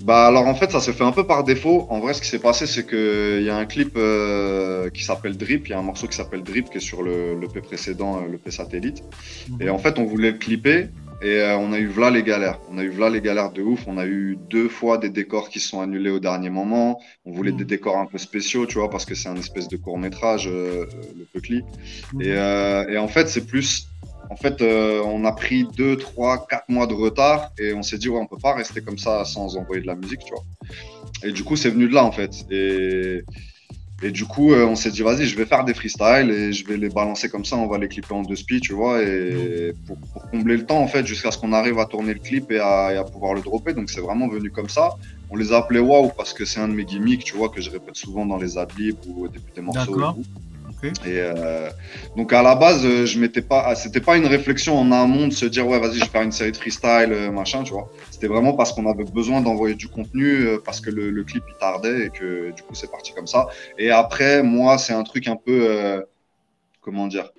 [0.01, 1.87] Bah alors en fait ça se fait un peu par défaut.
[1.89, 5.03] En vrai ce qui s'est passé c'est que il y a un clip euh, qui
[5.03, 7.47] s'appelle Drip, il y a un morceau qui s'appelle Drip qui est sur le, le
[7.47, 9.03] P précédent, euh, le P satellite.
[9.59, 10.89] Et en fait on voulait le clipper
[11.21, 12.59] et euh, on a eu là les galères.
[12.69, 13.87] On a eu là les galères de ouf.
[13.87, 16.99] On a eu deux fois des décors qui sont annulés au dernier moment.
[17.23, 17.57] On voulait Mhm.
[17.59, 20.47] des décors un peu spéciaux, tu vois, parce que c'est un espèce de court métrage,
[20.51, 20.85] euh,
[21.17, 21.65] le P clip.
[22.11, 22.21] Mhm.
[22.21, 23.87] Et, euh, et en fait, c'est plus.
[24.29, 27.97] En fait, euh, on a pris deux, trois, quatre mois de retard et on s'est
[27.97, 30.43] dit, ouais, on peut pas rester comme ça sans envoyer de la musique, tu vois.
[31.23, 32.31] Et du coup, c'est venu de là, en fait.
[32.51, 33.23] Et,
[34.03, 36.67] et du coup, euh, on s'est dit, vas-y, je vais faire des freestyles et je
[36.67, 39.01] vais les balancer comme ça, on va les clipper en deux speed, tu vois.
[39.01, 42.19] Et pour, pour combler le temps, en fait, jusqu'à ce qu'on arrive à tourner le
[42.19, 43.73] clip et à, et à pouvoir le dropper.
[43.73, 44.89] Donc, c'est vraiment venu comme ça.
[45.29, 47.61] On les a appelés Wow parce que c'est un de mes gimmicks, tu vois, que
[47.61, 50.15] je répète souvent dans les adlibs ou au début des morceaux.
[50.83, 51.69] Et euh,
[52.15, 55.27] donc à la base, euh, je m'étais pas, ah, c'était pas une réflexion en amont
[55.27, 57.73] de se dire ouais vas-y je vais faire une série de freestyle euh, machin, tu
[57.73, 57.89] vois.
[58.11, 62.05] C'était vraiment parce qu'on avait besoin d'envoyer du contenu parce que le, clip il tardait
[62.05, 63.47] et que du coup c'est parti comme ça.
[63.77, 66.05] Et après moi c'est un truc un peu
[66.81, 67.31] comment dire,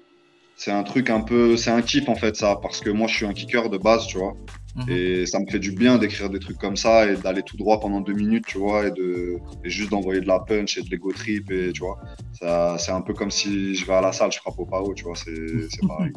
[0.56, 3.14] c'est un truc un peu, c'est un kiff en fait ça parce que moi je
[3.14, 4.34] suis un kicker de base, tu vois.
[4.76, 4.90] Mhm.
[4.90, 7.80] Et ça me fait du bien d'écrire des trucs comme ça et d'aller tout droit
[7.80, 10.90] pendant deux minutes, tu vois, et, de, et juste d'envoyer de la punch et de
[10.90, 11.98] l'ego trip, et tu vois.
[12.78, 15.04] C'est un peu comme si je vais à la salle, je frappe au pao, tu
[15.04, 15.32] vois, c'est
[15.88, 16.12] pareil.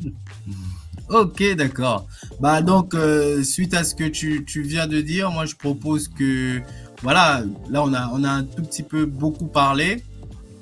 [1.10, 2.06] ok, d'accord.
[2.42, 6.10] Bah donc, euh, suite à ce que tu, tu, viens de dire, moi je propose
[6.10, 6.60] que,
[7.02, 10.04] voilà, là on a, on a un tout petit peu beaucoup parlé.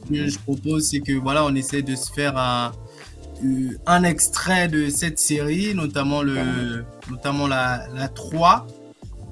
[0.06, 2.72] Ce que je propose, c'est que voilà, on essaie de se faire un
[3.86, 8.68] un extrait de cette série, notamment, le, notamment la, la 3.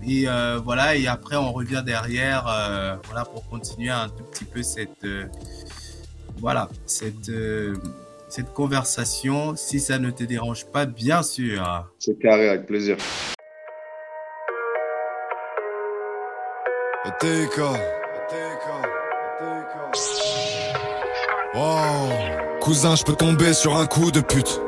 [0.08, 4.46] Et euh, voilà, et après on revient derrière euh, voilà, pour continuer un tout petit
[4.46, 5.08] peu cette,
[6.38, 7.32] voilà, cette,
[8.30, 11.90] cette conversation, si ça ne te dérange pas, bien sûr.
[11.98, 12.98] C'est carré, avec plaisir.
[21.54, 22.35] Wow.
[22.66, 24.60] Cousin, je peux tomber sur un coup de pute.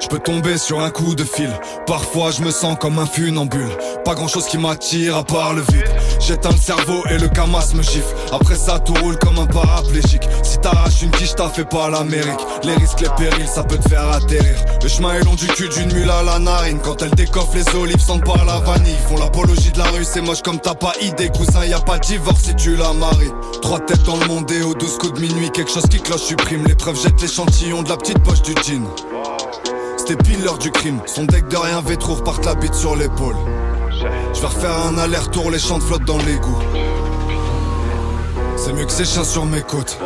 [0.00, 1.50] Je peux tomber sur un coup de fil.
[1.86, 3.68] Parfois, je me sens comme un funambule.
[4.04, 5.88] Pas grand chose qui m'attire à part le vide.
[6.18, 8.14] J'éteins le cerveau et le camas me gifle.
[8.32, 10.28] Après ça, tout roule comme un paraplégique.
[10.42, 12.40] Si t'arraches une quiche, t'as fait pas l'Amérique.
[12.64, 14.56] Les risques, les périls, ça peut te faire atterrir.
[14.82, 16.80] Le chemin est long du cul d'une mule à la narine.
[16.82, 18.96] Quand elle décoffre, les olives sentent pas la vanille.
[19.08, 21.28] Font l'apologie de la rue, c'est moche comme t'as pas idée.
[21.28, 23.32] Cousin, y a pas de divorce si tu la maries.
[23.62, 25.50] Trois têtes dans le monde et au douze coups de minuit.
[25.52, 26.64] Quelque chose qui cloche, supprime.
[26.66, 28.84] L'épreuve jette l'échantillon de la petite poche du jean.
[29.96, 30.98] C'était pile l'heure du crime.
[31.06, 33.36] Son deck de rien, Vétro reparte la bite sur l'épaule.
[34.34, 36.58] Je vais refaire un aller-retour, les champs de flotte dans l'égout.
[38.56, 39.98] C'est mieux que ces chiens sur mes côtes.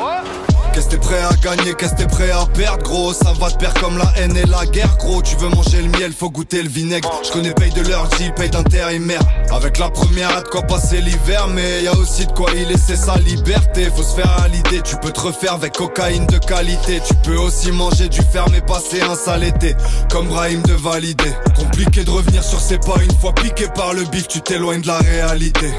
[0.77, 3.15] Qu'est-ce t'es prêt à gagner, qu'est-ce t'es prêt à perdre gros?
[3.15, 5.23] Ça va te perdre comme la haine et la guerre gros.
[5.23, 7.11] Tu veux manger le miel, faut goûter le vinaigre.
[7.25, 11.01] Je connais paye de leur deal, paye d'intérimaire Avec la première, à de quoi passer
[11.01, 13.89] l'hiver Mais y a aussi de quoi y laisser sa liberté.
[13.97, 17.01] Faut se faire à l'idée, tu peux te refaire avec cocaïne de qualité.
[17.09, 19.75] Tu peux aussi manger du fer mais passer un sale été.
[20.11, 21.33] Comme Brahim de valider.
[21.57, 24.89] Compliqué de revenir sur ses pas Une fois piqué par le bif, tu t'éloignes de
[24.89, 25.73] la réalité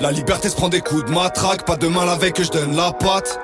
[0.00, 2.76] la liberté se prend des coups de matraque, pas de la veille que je donne
[2.76, 3.40] la patte.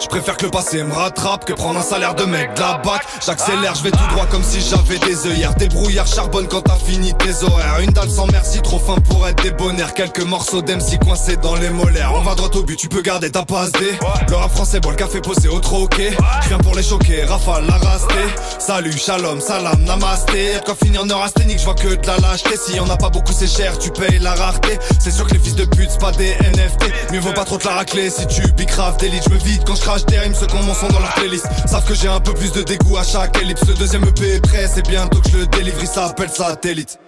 [0.00, 2.78] Je préfère que le passé me rattrape que prendre un salaire de mec de la
[2.78, 3.02] bac.
[3.24, 5.54] J'accélère, je vais tout droit comme si j'avais des œillères.
[5.56, 7.80] Des brouillards charbonne quand t'as fini tes horaires.
[7.80, 9.92] Une dalle sans merci, trop fin pour être débonnaire.
[9.94, 12.12] Quelques morceaux d'MC coincés dans les molaires.
[12.14, 13.98] On va droit au but, tu peux garder ta passe D.
[14.28, 16.12] Le rap français boit le café posé au troquet.
[16.42, 18.14] Je viens pour les choquer, rafale la rasté.
[18.58, 20.52] Salut, shalom, salam, namasté.
[20.64, 22.56] Quand finir neurasthénique, je vois que de la lâcheté.
[22.56, 24.78] Si y'en a pas beaucoup, c'est cher, tu payes la rareté.
[24.98, 27.12] C'est sûr que les fils de pute, c'est pas des NFT.
[27.12, 29.24] Mieux vaut pas trop te la racler si tu bicraves d'élite.
[29.28, 31.46] Je me vide quand je crache des rimes, ceux qu'on son dans leur playlist.
[31.66, 33.66] Savent que j'ai un peu plus de dégoût à chaque ellipse.
[33.66, 35.78] Le deuxième EP est prêt, c'est bientôt que je le délivre.
[35.80, 36.98] Il s'appelle Satellite.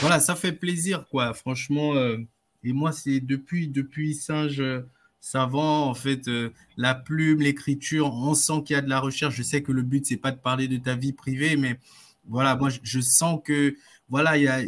[0.00, 1.32] Voilà, ça fait plaisir, quoi.
[1.34, 2.18] Franchement, euh,
[2.64, 4.82] et moi, c'est depuis, depuis Singe euh,
[5.22, 9.36] savant, en fait, euh, la plume, l'écriture, on sent qu'il y a de la recherche.
[9.36, 11.78] Je sais que le but, c'est pas de parler de ta vie privée, mais
[12.28, 13.76] voilà, moi, je, sens que,
[14.10, 14.60] voilà, il y a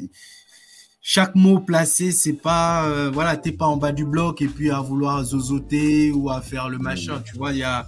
[1.02, 4.70] chaque mot placé, c'est pas, euh, voilà, t'es pas en bas du bloc et puis
[4.70, 7.86] à vouloir zozoter ou à faire le machin, tu vois, il y a,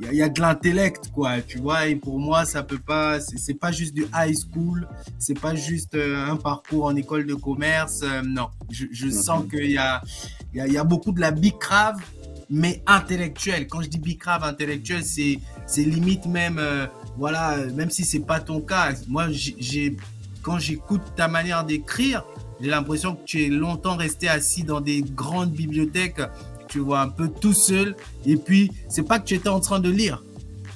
[0.00, 3.54] il y, a de l'intellect, quoi, tu vois, et pour moi, ça peut pas, c'est
[3.54, 8.00] pas juste du high school, c'est pas juste euh, un parcours en école de commerce,
[8.02, 10.02] euh, non, je, je sens qu'il y a,
[10.52, 11.96] il y a, y a beaucoup de la bicrave,
[12.50, 13.66] mais intellectuelle.
[13.68, 16.60] Quand je dis bicrave intellectuel, c'est, c'est limite même,
[17.16, 18.92] voilà, même si c'est pas ton cas.
[19.08, 19.96] Moi, j'ai,
[20.42, 22.24] quand j'écoute ta manière d'écrire,
[22.60, 26.20] j'ai l'impression que tu es longtemps resté assis dans des grandes bibliothèques,
[26.68, 27.96] tu vois, un peu tout seul.
[28.26, 30.24] Et puis, c'est pas que tu étais en train de lire,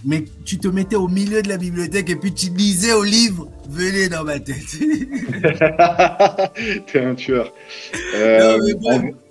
[0.04, 3.48] mais tu te mettais au milieu de la bibliothèque et puis tu lisais au livre,
[3.68, 4.56] venez dans ma tête.
[6.86, 7.52] T'es un tueur.
[8.14, 8.58] Euh,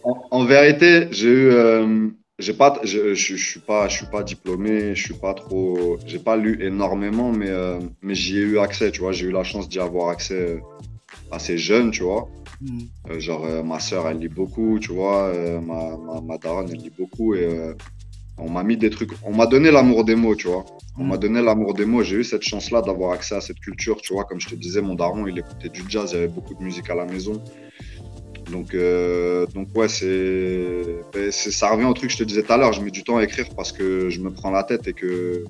[0.03, 1.49] en, vérité, j'ai eu.
[1.49, 5.97] Euh, j'ai pas, je, je, suis pas, je suis pas diplômé, je suis pas trop,
[6.05, 9.31] j'ai pas lu énormément, mais euh, mais j'y ai eu accès, tu vois, j'ai eu
[9.31, 10.59] la chance d'y avoir accès
[11.31, 12.29] assez jeune, tu vois.
[12.61, 12.79] Mm.
[13.09, 15.27] Euh, genre, euh, ma soeur, elle lit beaucoup, tu vois.
[15.27, 17.35] Euh, ma, ma, ma, daronne, elle lit beaucoup.
[17.35, 17.47] Et
[18.37, 19.11] on m'a mis des trucs.
[19.23, 20.65] On m'a donné l'amour des mots, tu vois.
[20.97, 21.19] On m'a mm.
[21.19, 22.03] donné l'amour des mots.
[22.03, 24.25] J'ai eu cette chance-là d'avoir accès à cette culture, tu vois.
[24.25, 26.11] Comme je te disais, mon daron, il écoutait du jazz.
[26.11, 27.41] Il y avait beaucoup de musique à la maison.
[28.53, 28.75] Donc,
[29.53, 32.71] donc ouais, c'est, ça revient au truc que je te disais tout à l'heure.
[32.71, 35.43] Je mets du temps à écrire parce que je me prends la tête et que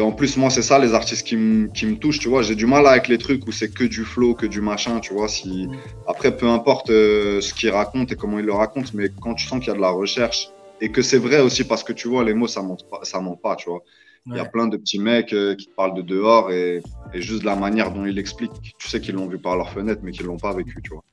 [0.00, 2.42] en plus, moi, c'est ça, les artistes qui, me touchent, tu vois.
[2.42, 5.12] J'ai du mal avec les trucs où c'est que du flow, que du machin, tu
[5.12, 5.28] vois.
[5.28, 5.68] Si...
[6.06, 9.46] Après, peu importe euh, ce qu'ils racontent et comment ils le racontent, mais quand tu
[9.46, 10.48] sens qu'il y a de la recherche,
[10.80, 13.20] et que c'est vrai aussi parce que, tu vois, les mots, ça ne pas, ça
[13.20, 13.82] ment pas, tu vois.
[14.26, 16.82] Il y a plein de petits mecs euh, qui te parlent de dehors et,
[17.14, 20.02] juste de la manière dont ils l'expliquent, tu sais qu'ils l'ont vu par leur fenêtre,
[20.04, 21.04] mais qu'ils l'ont pas vécu, tu vois.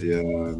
[0.00, 0.54] Et, euh,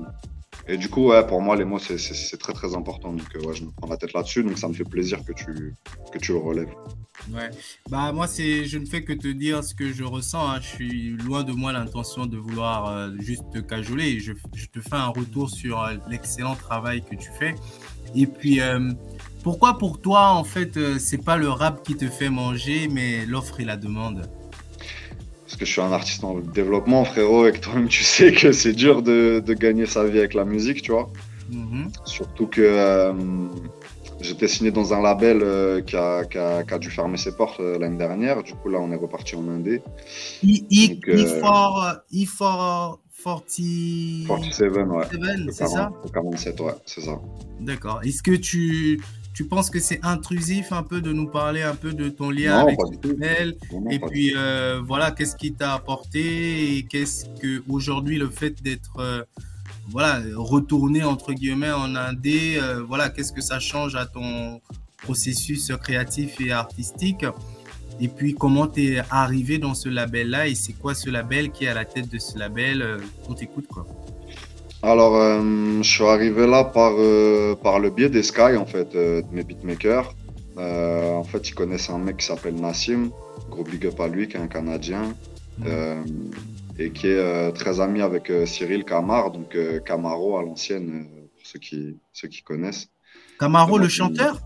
[0.68, 3.12] Et du coup, ouais, pour moi, les mots, c'est très très important.
[3.12, 4.42] Donc, ouais, je me prends la tête là-dessus.
[4.42, 5.75] Donc, ça me fait plaisir que tu,
[6.12, 6.72] que tu le relèves.
[7.31, 7.51] Ouais.
[7.88, 10.51] Bah, moi, je ne fais que te dire ce que je ressens.
[10.51, 10.59] Hein.
[10.61, 14.18] Je suis loin de moi l'intention de vouloir juste te cajoler.
[14.18, 17.55] Je, je, te fais un retour sur l'excellent travail que tu fais.
[18.14, 18.61] Et puis,
[19.47, 23.61] pourquoi pour toi, en fait, c'est pas le rap qui te fait manger, mais l'offre
[23.61, 24.29] et la demande?
[25.45, 28.51] Parce que je suis un artiste en développement, frérot, et que toi-même tu sais que
[28.51, 31.09] c'est dur de, de, gagner sa vie avec la musique, tu vois.
[31.53, 31.91] Mm-hmm.
[32.07, 33.13] Surtout que euh,
[34.21, 37.37] j'étais signé dans un label euh, qui, a, qui, a, qui, a, dû fermer ses
[37.37, 38.43] portes euh, l'année dernière.
[38.43, 39.81] Du coup, là, on est reparti en Indé.
[40.43, 40.99] I,
[44.27, 45.05] 47, ouais.
[45.53, 45.93] C'est ça?
[46.13, 47.21] 47, ouais, c'est ça.
[47.61, 48.01] D'accord.
[48.03, 49.01] Est-ce que tu,
[49.37, 52.61] tu penses que c'est intrusif un peu de nous parler un peu de ton lien
[52.61, 52.79] avec
[53.20, 53.55] elle
[53.90, 58.99] et puis euh, voilà qu'est-ce qui t'a apporté et qu'est-ce que aujourd'hui le fait d'être
[58.99, 59.22] euh,
[59.88, 64.62] voilà retourné entre guillemets en indé euh, voilà qu'est-ce que ça change à ton
[65.03, 67.27] processus créatif et artistique?
[68.01, 71.51] Et puis comment tu es arrivé dans ce label là et c'est quoi ce label
[71.51, 72.83] qui est à la tête de ce label
[73.29, 73.87] on t'écoute quoi?
[74.87, 78.94] Alors, euh, je suis arrivé là par, euh, par le biais des Sky, en fait,
[78.94, 80.14] euh, de mes beatmakers.
[80.57, 83.11] en fait, ils connaissent un mec qui s'appelle Nassim,
[83.51, 85.14] gros big up à lui, qui est un Canadien,
[86.79, 91.99] et qui est très ami avec Cyril Camar, donc Camaro à l'ancienne, pour ceux qui,
[92.12, 92.88] ceux qui connaissent.
[93.38, 94.40] Camaro le chanteur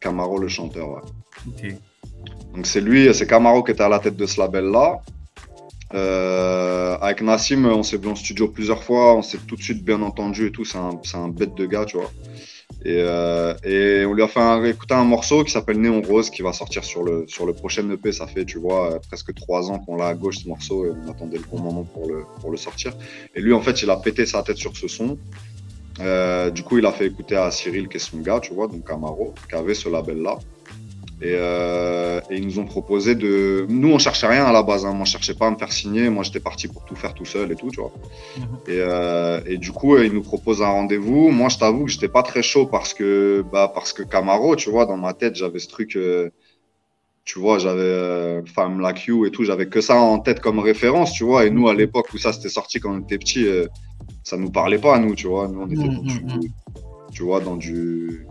[0.00, 1.02] Camaro le chanteur, ouais.
[1.48, 1.74] Ok.
[2.54, 5.00] Donc c'est lui, c'est Camaro qui était à la tête de ce label-là.
[5.92, 9.84] Euh, avec Nassim, on s'est vu en studio plusieurs fois, on s'est tout de suite
[9.84, 10.64] bien entendu et tout.
[10.64, 12.10] C'est un, un, bête de gars, tu vois.
[12.84, 16.52] Et, euh, on lui a fait écouter un morceau qui s'appelle Néon Rose qui va
[16.52, 18.12] sortir sur le, sur le prochain EP.
[18.12, 21.10] Ça fait, tu vois, presque trois ans qu'on l'a à gauche ce morceau et on
[21.10, 22.92] attendait le bon moment pour le, pour le sortir.
[23.34, 25.18] Et lui, en fait, il a pété sa tête sur ce son.
[26.00, 28.68] Euh, du coup, il a fait écouter à Cyril, qui est son gars, tu vois,
[28.68, 30.38] donc Camaro, qui avait ce label-là.
[31.22, 33.66] Et, euh, et, ils nous ont proposé de.
[33.68, 34.86] Nous, on cherchait rien à la base.
[34.86, 34.94] Hein.
[34.94, 36.08] Moi, je cherchais pas à me faire signer.
[36.08, 37.92] Moi, j'étais parti pour tout faire tout seul et tout, tu vois.
[38.38, 38.44] Mhm.
[38.68, 41.30] Et, euh, et, du coup, ils nous proposent un rendez-vous.
[41.30, 44.70] Moi, je t'avoue que j'étais pas très chaud parce que, bah, parce que Camaro, tu
[44.70, 45.96] vois, dans ma tête, j'avais ce truc.
[45.96, 46.30] Euh,
[47.24, 49.44] tu vois, j'avais euh, Femme Like You et tout.
[49.44, 51.44] J'avais que ça en tête comme référence, tu vois.
[51.44, 53.66] Et nous, à l'époque où ça c'était sorti quand on était petit, euh,
[54.24, 55.46] ça nous parlait pas à nous, tu vois.
[55.48, 56.40] Nous, on était, mhm, mhm.
[57.12, 58.26] tu vois, dans du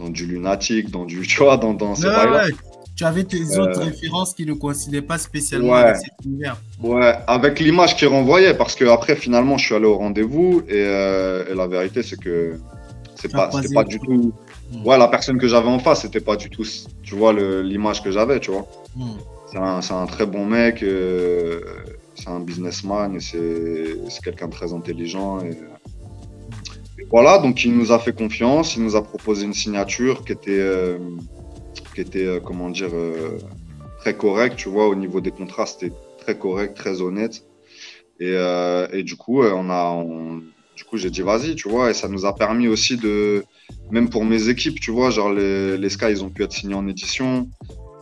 [0.00, 2.52] dans du lunatique, dans du, tu vois, dans, dans ces ouais,
[2.96, 6.56] Tu avais tes autres euh, références qui ne coïncidaient pas spécialement avec cet univers.
[6.82, 10.72] Ouais, avec l'image qui renvoyait, parce que après finalement je suis allé au rendez-vous et,
[10.74, 12.58] euh, et la vérité c'est que
[13.14, 14.32] c'est pas, c'était pas du tout.
[14.84, 16.64] Ouais, la personne que j'avais en face, c'était pas du tout,
[17.02, 18.66] tu vois, l'image que j'avais, tu vois.
[18.96, 19.18] Hmm.
[19.50, 21.60] C'est un, un, très bon mec, euh,
[22.14, 25.40] c'est un businessman et c'est quelqu'un de très intelligent.
[25.40, 25.56] Et,
[27.08, 30.58] voilà, donc il nous a fait confiance, il nous a proposé une signature qui était,
[30.58, 30.98] euh,
[31.94, 33.38] qui était euh, comment dire, euh,
[34.00, 37.44] très correcte, tu vois, au niveau des contrats, c'était très correct, très honnête.
[38.20, 40.04] Et, du coup, on a,
[40.76, 43.44] du coup, j'ai dit vas-y, tu vois, et ça nous a permis aussi de,
[43.90, 46.74] même pour mes équipes, tu vois, genre les, les Sky, ils ont pu être signés
[46.74, 47.48] en édition.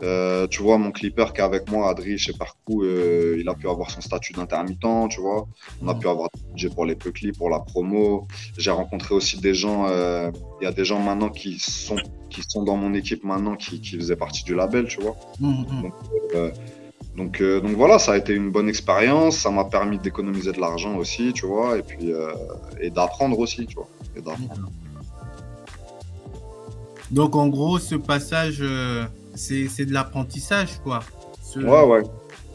[0.02, 3.54] Euh, tu vois, mon clipper qui est avec moi, Adri, chez Parcours, euh, il a
[3.54, 5.48] pu avoir son statut d'intermittent, tu vois.
[5.82, 8.28] On a pu avoir des budget pour les clips, pour la promo.
[8.56, 10.30] J'ai rencontré aussi des gens, euh,
[10.60, 11.96] il y a des gens maintenant qui sont,
[12.30, 15.16] qui sont dans mon équipe maintenant qui, qui faisaient partie du label, tu vois.
[15.40, 15.82] Mmh, mmh.
[15.82, 15.92] Donc,
[16.34, 16.50] euh,
[17.16, 19.38] donc, donc, voilà, ça a été une bonne expérience.
[19.38, 22.12] Ça m'a permis d'économiser de l'argent aussi, tu vois, et puis
[22.80, 23.88] et d'apprendre aussi, tu vois.
[24.16, 24.20] Et.
[27.10, 28.62] Donc en gros, ce passage
[29.38, 31.00] c'est de l'apprentissage, quoi.
[31.56, 32.02] Ouais, ouais.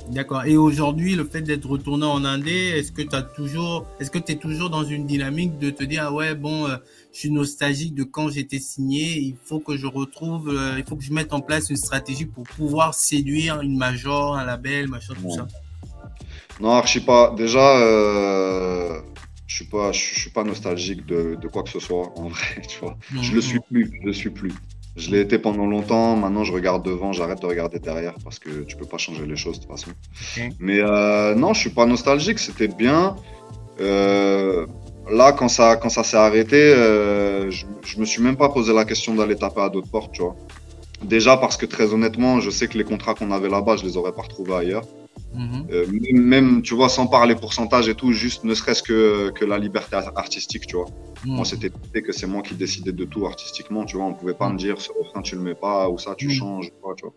[0.10, 0.44] D'accord.
[0.46, 4.20] Et aujourd'hui, le fait d'être retourné en Indé, est-ce que tu as toujours, est-ce que
[4.20, 6.76] tu es toujours dans une dynamique de te dire, ah ouais, bon, euh,
[7.14, 10.98] je suis nostalgique de quand j'étais signé, il faut que je retrouve, euh, il faut
[10.98, 15.14] que je mette en place une stratégie pour pouvoir séduire une major, un label, machin,
[15.22, 15.48] tout ça?
[16.60, 17.34] Non, je sais pas.
[17.36, 19.02] Déjà, euh,
[19.48, 22.62] je suis pas, je, suis pas nostalgique de, de, quoi que ce soit, en vrai,
[22.68, 22.98] tu vois.
[23.22, 24.54] Je le suis plus, je le suis plus.
[24.96, 26.16] Je l'ai été pendant longtemps.
[26.16, 29.36] Maintenant, je regarde devant, j'arrête de regarder derrière parce que tu peux pas changer les
[29.36, 29.92] choses de toute façon.
[30.60, 32.40] Mais euh, non, je suis pas nostalgique.
[32.40, 33.16] C'était bien.
[33.82, 34.68] Euh,
[35.10, 38.72] là, quand ça, quand ça s'est arrêté, euh, je, je me suis même pas posé
[38.74, 40.36] la question d'aller taper à d'autres portes, tu vois.
[41.04, 43.98] Déjà parce que très honnêtement, je sais que les contrats qu'on avait là-bas, je les
[43.98, 44.84] aurais pas retrouvés ailleurs.
[45.34, 45.68] Mhm.
[45.72, 49.58] Euh, même, tu vois, sans parler pourcentage et tout, juste ne serait-ce que, que la
[49.58, 50.86] liberté artistique, tu vois.
[51.26, 51.36] Mhm.
[51.36, 54.06] Moi, c'était que c'est moi qui décidais de tout artistiquement, tu vois.
[54.06, 56.34] On pouvait pas me dire ce refrain, tu le mets pas, ou ça, tu mhm.
[56.34, 57.14] changes, tu vois.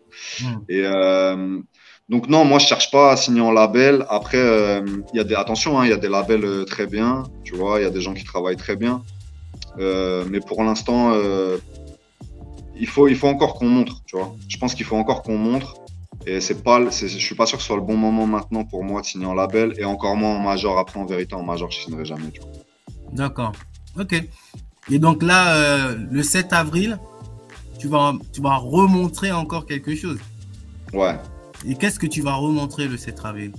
[0.68, 1.58] Et euh,
[2.08, 4.06] donc non, moi je cherche pas à signer en label.
[4.08, 4.80] Après, euh,
[5.12, 7.80] il y a des attention, hein, il y a des labels très bien, tu vois,
[7.80, 9.02] il y a des gens qui travaillent très bien.
[9.78, 11.12] Mais pour l'instant,
[12.78, 14.34] il faut il faut encore qu'on montre, tu vois.
[14.48, 15.74] Je pense qu'il faut encore qu'on montre.
[16.26, 18.84] Et c'est pas, je suis pas sûr que ce soit le bon moment maintenant pour
[18.84, 20.78] moi de signer en label et encore moins en major.
[20.78, 22.32] Après, en vérité, en major, je signerai jamais.
[23.12, 23.52] D'accord.
[23.98, 24.14] Ok.
[24.90, 26.98] Et donc là, le 7 avril,
[27.78, 30.18] tu vas, tu vas remontrer encore quelque chose.
[30.92, 31.16] Ouais,
[31.64, 33.52] et qu'est-ce que tu vas remontrer le 7 avril?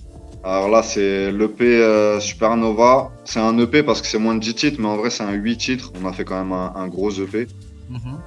[0.44, 3.12] Alors là, c'est l'EP euh, Supernova.
[3.26, 5.34] C'est un EP parce que c'est moins de 10 titres, mais en vrai, c'est un
[5.34, 5.92] 8 titres.
[6.02, 7.48] On a fait quand même un, gros EP.
[7.90, 8.20] Mhm.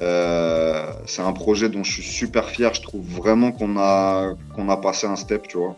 [0.00, 2.74] Euh, c'est un projet dont je suis super fier.
[2.74, 5.76] Je trouve vraiment qu'on a, qu'on a passé un step, tu vois.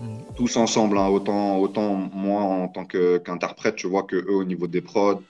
[0.00, 0.18] Mhm.
[0.36, 1.08] Tous ensemble, hein.
[1.08, 5.22] autant, autant moi en tant qu'interprète, tu vois, que eux au niveau des prods.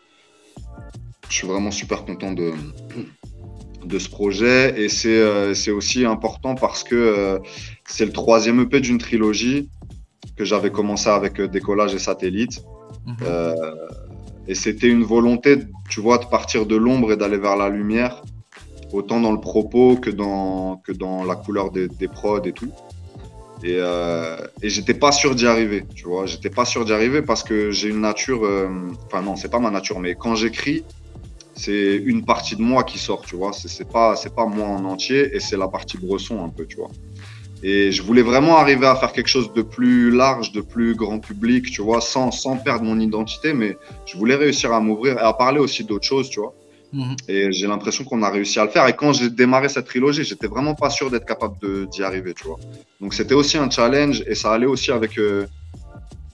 [1.29, 2.53] Je suis vraiment super content de,
[3.85, 4.81] de ce projet.
[4.81, 7.39] Et c'est euh, aussi important parce que euh,
[7.87, 9.69] c'est le troisième EP d'une trilogie
[10.37, 12.63] que j'avais commencé avec Décollage et Satellite.
[13.07, 13.17] Mhm.
[14.49, 18.23] Et c'était une volonté, tu vois, de partir de l'ombre et d'aller vers la lumière,
[18.93, 22.73] autant dans le propos que dans, que dans la couleur des, des prods et tout.
[23.63, 23.79] Et,
[24.63, 26.27] et j'étais pas sûr d'y arriver, tu vois.
[26.27, 28.49] J'étais pas sûr d'y arriver parce que j'ai une nature.
[29.07, 30.85] Enfin, non, c'est pas ma nature, mais quand j'écris,
[31.55, 33.51] c'est une partie de moi qui sort, tu vois.
[33.53, 36.91] C'est pas, pas moi en entier et c'est la partie bresson un peu, tu vois.
[37.63, 41.19] Et je voulais vraiment arriver à faire quelque chose de plus large, de plus grand
[41.19, 45.23] public, tu vois, sans, sans perdre mon identité, mais je voulais réussir à m'ouvrir et
[45.23, 46.55] à parler aussi d'autres choses, tu vois.
[46.93, 47.17] Mhm.
[47.29, 48.87] Et j'ai l'impression qu'on a réussi à le faire.
[48.87, 51.57] Et quand j'ai démarré cette trilogie, j'étais vraiment pas sûr d'être capable
[51.89, 52.59] d'y arriver, tu vois.
[53.01, 55.47] Donc c'était aussi un challenge et ça allait aussi avec euh,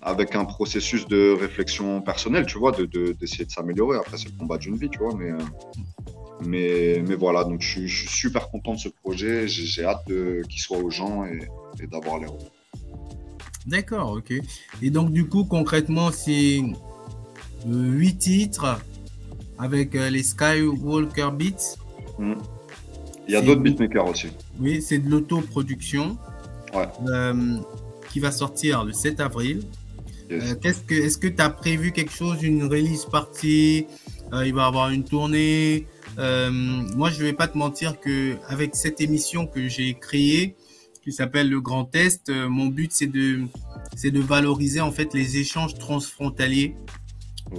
[0.04, 3.96] avec un processus de réflexion personnelle, tu vois, d'essayer de, d'essayer de s'améliorer.
[3.96, 5.38] Après, c'est le combat d'une vie, tu vois, mais, euh,
[6.44, 9.48] mais, mais voilà, donc je, suis super content de ce projet.
[9.48, 10.06] J'ai hâte
[10.48, 12.50] qu'il soit aux gens et, d'avoir les retours.
[13.66, 14.32] D'accord, ok.
[14.82, 18.78] Et donc, du coup, concrètement, c'est euh, huit titres
[19.58, 21.78] avec euh, les Skywalker Beats.
[22.18, 22.34] Mmh.
[23.26, 24.28] Il y a d'autres beatmakers aussi.
[24.60, 26.16] Oui, c'est de l'autoproduction.
[26.74, 26.88] Ouais.
[28.10, 29.62] qui va sortir le 7 avril.
[30.30, 33.86] Euh, que, est-ce que tu as prévu quelque chose, une release partie
[34.32, 35.86] euh, Il va y avoir une tournée
[36.18, 40.56] euh, Moi, je ne vais pas te mentir que avec cette émission que j'ai créée,
[41.02, 43.42] qui s'appelle le Grand Test, mon but c'est de
[43.94, 46.76] c'est de valoriser en fait les échanges transfrontaliers.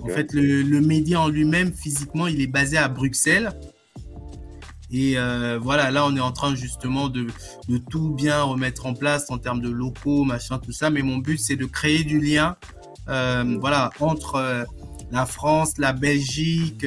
[0.03, 3.53] En fait, le, le média en lui-même, physiquement, il est basé à Bruxelles.
[4.91, 7.27] Et euh, voilà, là, on est en train justement de,
[7.67, 10.89] de, tout bien remettre en place en termes de locaux, machin, tout ça.
[10.89, 12.55] Mais mon but, c'est de créer du lien,
[13.09, 14.63] euh, voilà, entre euh,
[15.11, 16.85] la France, la Belgique,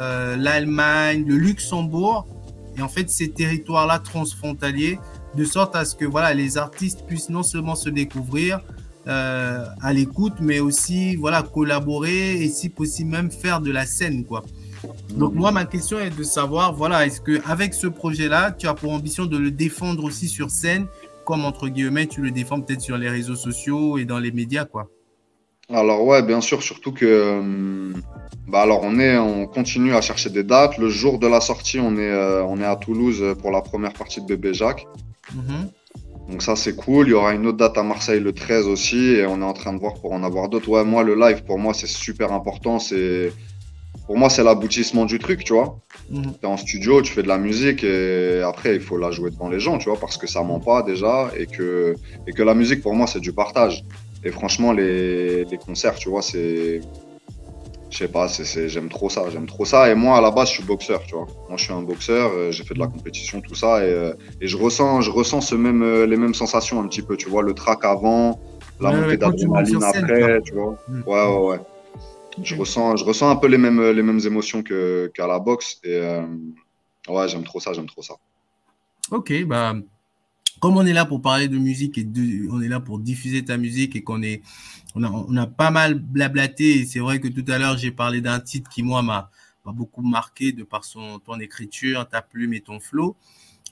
[0.00, 2.26] euh, euh, l'Allemagne, le Luxembourg,
[2.76, 4.98] et en fait ces territoires-là transfrontaliers,
[5.34, 8.60] de sorte à ce que voilà, les artistes puissent non seulement se découvrir,
[9.06, 14.44] à l'écoute, mais aussi voilà collaborer et si possible même faire de la scène quoi.
[15.16, 18.74] Donc moi, ma question est de savoir, voilà, est-ce que avec ce projet-là, tu as
[18.74, 20.86] pour ambition de le défendre aussi sur scène,
[21.24, 24.64] comme entre guillemets, tu le défends peut-être sur les réseaux sociaux et dans les médias,
[24.64, 24.88] quoi
[25.72, 27.92] Alors ouais, bien sûr, surtout que, euh,
[28.48, 30.78] bah alors on est, on continue à chercher des dates.
[30.78, 33.92] Le jour de la sortie, on est, euh, on est à Toulouse pour la première
[33.92, 34.86] partie de Bébé Jacques.
[35.34, 35.70] Mhm.
[36.30, 37.06] Donc ça c'est cool.
[37.06, 39.52] Il y aura une autre date à Marseille le 13 aussi et on est en
[39.52, 40.68] train de voir pour en avoir d'autres.
[40.68, 42.78] Ouais, moi le live pour moi c'est super important.
[42.78, 43.32] C'est
[44.06, 45.78] pour moi, c'est l'aboutissement du truc, tu vois.
[46.10, 46.22] Mhm.
[46.22, 49.30] Tu es en studio, tu fais de la musique et après, il faut la jouer
[49.30, 51.94] devant les gens, tu vois, parce que ça ment pas déjà et que,
[52.26, 53.84] et que la musique, pour moi, c'est du partage.
[54.24, 56.80] Et franchement, les, les concerts, tu vois, c'est.
[57.90, 59.90] Je sais pas, c'est, j'aime trop ça, j'aime trop ça.
[59.90, 61.26] Et moi, à la base, je suis boxeur, tu vois.
[61.48, 63.84] Moi, je suis un boxeur, euh, j'ai fait de la compétition, tout ça.
[63.84, 67.02] Et, euh, et je ressens, je ressens ce même, euh, les mêmes sensations un petit
[67.02, 68.38] peu, tu vois, le track avant,
[68.80, 70.76] la montée d'adrénaline après, tu vois.
[70.88, 71.02] Mm.
[71.04, 71.58] Ouais, ouais, ouais
[72.42, 75.80] je, ressens, je ressens un peu les mêmes, les mêmes émotions qu'à la boxe.
[75.84, 76.22] Et euh,
[77.08, 78.14] ouais, j'aime trop ça, j'aime trop ça.
[79.10, 79.74] Ok, bah,
[80.60, 82.06] comme on est là pour parler de musique et
[82.50, 84.42] on est là pour diffuser ta musique et qu'on est,
[84.94, 86.84] on a, pas mal blablaté.
[86.84, 89.30] c'est vrai que tout à l'heure, j'ai parlé d'un titre qui, moi, m'a
[89.72, 93.16] beaucoup marqué de par son, ton écriture, ta plume et ton flow.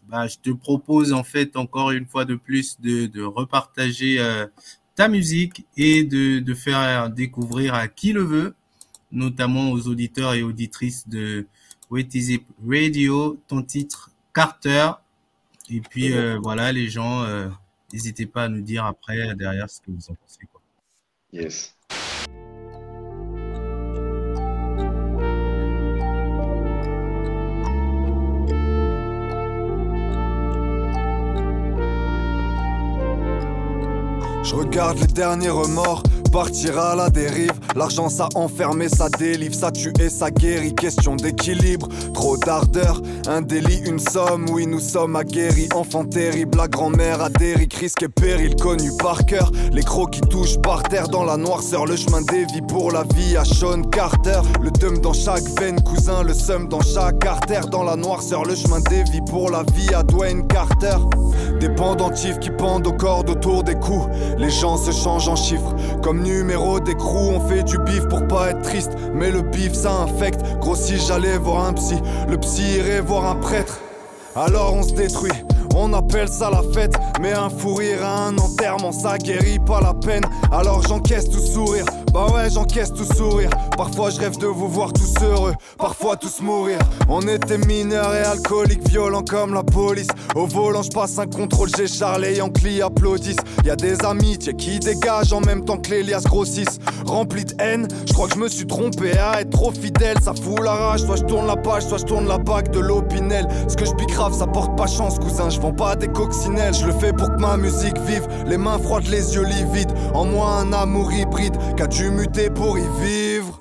[0.09, 4.47] Bah, je te propose en fait encore une fois de plus de, repartager euh,
[4.95, 8.55] ta musique et de, de, faire découvrir à qui le veut,
[9.13, 11.47] notamment aux auditeurs et auditrices de
[11.91, 14.93] What Is Radio, ton titre Carter.
[15.71, 17.49] Et puis euh, voilà, les gens, euh,
[17.93, 20.41] n'hésitez pas à nous dire après derrière ce que vous en pensez.
[21.33, 21.75] Yes.
[34.43, 36.03] Je regarde les derniers remords
[36.33, 40.75] Partir à la dérive, l'argent ça enferme et ça délivre, ça tue et ça guérit.
[40.75, 44.47] Question d'équilibre, trop d'ardeur, un délit, une somme.
[44.51, 46.59] Oui, nous sommes aguerris, enfants terribles.
[46.59, 49.51] La grand-mère a des risque et péril connu par cœur.
[49.73, 53.05] Les crocs qui touchent par terre dans la noirceur, le chemin des vies pour la
[53.15, 54.41] vie à Sean Carter.
[54.63, 57.67] Le dum dans chaque veine, cousin, le seum dans chaque artère.
[57.69, 60.97] Dans la noirceur, le chemin des vies pour la vie à Dwayne Carter.
[61.61, 64.07] Des pendentifs qui pendent aux cordes autour des coups.
[64.39, 65.75] Les gens se changent en chiffres.
[66.19, 68.93] Numéro d'écrou, on fait du bif pour pas être triste.
[69.15, 70.41] Mais le bif ça infecte.
[70.61, 71.97] Gros, si j'allais voir un psy,
[72.29, 73.81] le psy irait voir un prêtre.
[74.37, 75.33] Alors on se détruit.
[75.75, 79.81] On appelle ça la fête, mais un fou rire à un enterrement, ça guérit pas
[79.81, 80.25] la peine.
[80.51, 83.51] Alors j'encaisse tout sourire, bah ouais, j'encaisse tout sourire.
[83.77, 86.79] Parfois je rêve de vous voir tous heureux, parfois tous mourir.
[87.09, 90.09] On était mineurs et alcooliques, violents comme la police.
[90.35, 93.37] Au volant, je passe un contrôle, j'ai Charlie Yankee applaudissent.
[93.65, 96.79] Y a des amitiés qui dégagent en même temps que les liasses grossissent.
[97.07, 100.17] Rempli de haine, je crois que je me suis trompé à être trop fidèle.
[100.23, 102.81] Ça fout la rage, soit je tourne la page, soit je tourne la bague de
[102.81, 103.47] l'opinel.
[103.69, 105.49] Ce que je grave, ça porte pas chance, cousin.
[105.61, 108.27] Vends pas des coccinelles, je le fais pour que ma musique vive.
[108.47, 109.93] Les mains froides, les yeux livides.
[110.15, 113.61] En moi, un amour hybride qu'a dû muter pour y vivre.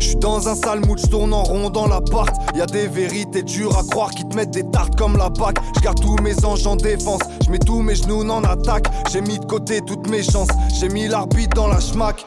[0.00, 2.34] Je suis dans un sale mood, je tourne en rond dans l'appart.
[2.54, 5.56] Y a des vérités dures à croire qui te mettent des tartes comme la PAC.
[5.76, 8.88] Je garde tous mes anges en défense, je mets tous mes genoux en attaque.
[9.10, 12.24] J'ai mis de côté toutes mes chances, j'ai mis l'arbitre dans la schmack.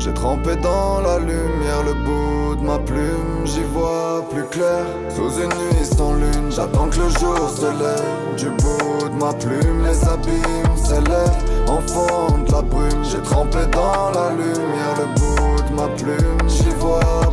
[0.00, 1.82] J'ai trempé dans la lumière.
[1.84, 4.84] Le bout de ma plume, j'y vois plus clair.
[5.14, 8.36] Sous une nuit sans lune, j'attends que le jour se lève.
[8.36, 11.44] Du bout de ma plume, les abîmes s'élèvent.
[11.68, 14.94] Enfant de la brume, j'ai trempé dans la lumière.
[14.98, 17.29] Le bout de ma plume, j'y vois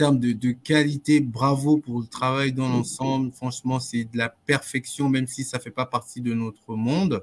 [0.00, 3.32] termes de, qualité, bravo pour le travail dans l'ensemble.
[3.32, 7.22] Franchement, c'est de la perfection, même si ça ne fait pas partie de notre monde.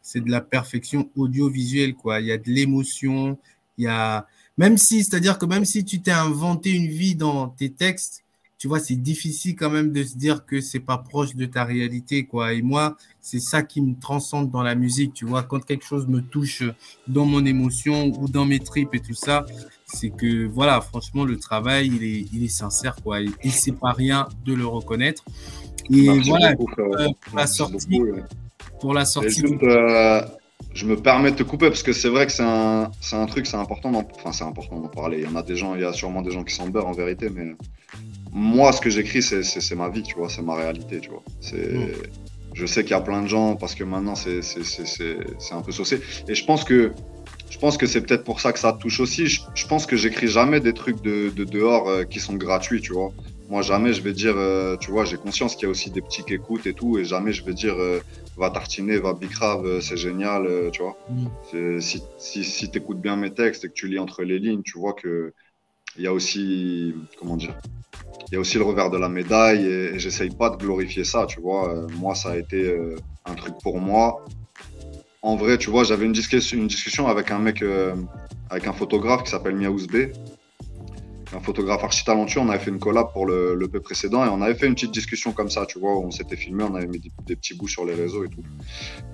[0.00, 2.20] C'est de la perfection audiovisuelle, quoi.
[2.20, 3.36] Il y a de l'émotion,
[3.76, 4.26] il y a.
[4.56, 8.24] Même si, c'est-à-dire que même si tu t'es inventé une vie dans tes textes,
[8.58, 11.64] tu vois, c'est difficile quand même de se dire que c'est pas proche de ta
[11.64, 12.52] réalité, quoi.
[12.54, 15.44] Et moi, c'est ça qui me transcende dans la musique, tu vois.
[15.44, 16.64] Quand quelque chose me touche
[17.06, 19.46] dans mon émotion ou dans mes tripes et tout ça,
[19.86, 23.20] c'est que voilà, franchement, le travail, il est, il est sincère, quoi.
[23.20, 25.24] Et, c'est pas rien de le reconnaître.
[25.90, 28.00] Et voilà, euh, pour, la sortie,
[28.80, 29.44] pour la sortie.
[30.74, 33.46] Je me permets de te couper parce que c'est vrai que c'est un, un, truc,
[33.46, 35.18] c'est important d'en enfin, important parler.
[35.18, 36.88] Il y en a des gens, il y a sûrement des gens qui s'en beurrent
[36.88, 37.54] en vérité, mais
[38.32, 41.22] moi, ce que j'écris, c'est ma vie, tu vois, c'est ma réalité, tu vois.
[41.40, 41.72] C'est.
[41.72, 41.92] Mm.
[42.54, 44.40] Je sais qu'il y a plein de gens parce que maintenant c'est
[45.52, 46.00] un peu saucé.
[46.26, 46.92] Et je pense que
[47.50, 49.26] je pense que c'est peut-être pour ça que ça touche aussi.
[49.26, 53.12] Je, pense que j'écris jamais des trucs de, dehors euh, qui sont gratuits, tu vois.
[53.48, 56.02] Moi, jamais je vais dire, euh, tu vois, j'ai conscience qu'il y a aussi des
[56.02, 58.00] petits qui écoutent et tout, et jamais je vais dire, euh,
[58.36, 60.98] va tartiner, va bicrave, c'est génial, tu vois.
[61.10, 61.80] Mm.
[61.80, 64.62] Si, si, si tu écoutes bien mes textes et que tu lis entre les lignes,
[64.62, 65.32] tu vois que
[65.96, 67.58] il y a aussi, comment dire,
[68.28, 71.26] il y a aussi le revers de la médaille et, j'essaye pas de glorifier ça,
[71.26, 71.86] tu vois.
[71.96, 72.76] moi, ça a été
[73.24, 74.24] un truc pour moi
[75.22, 77.94] en vrai, tu vois, j'avais une, discussion avec un mec, euh,
[78.50, 80.12] avec un photographe qui s'appelle Miaouz B.
[81.34, 82.40] Un photographe archi talentueux.
[82.40, 84.74] On avait fait une collab pour le, le P précédent et on avait fait une
[84.74, 87.54] petite discussion comme ça, tu vois, où on s'était filmé, on avait mis des, petits
[87.54, 88.42] bouts sur les réseaux et tout.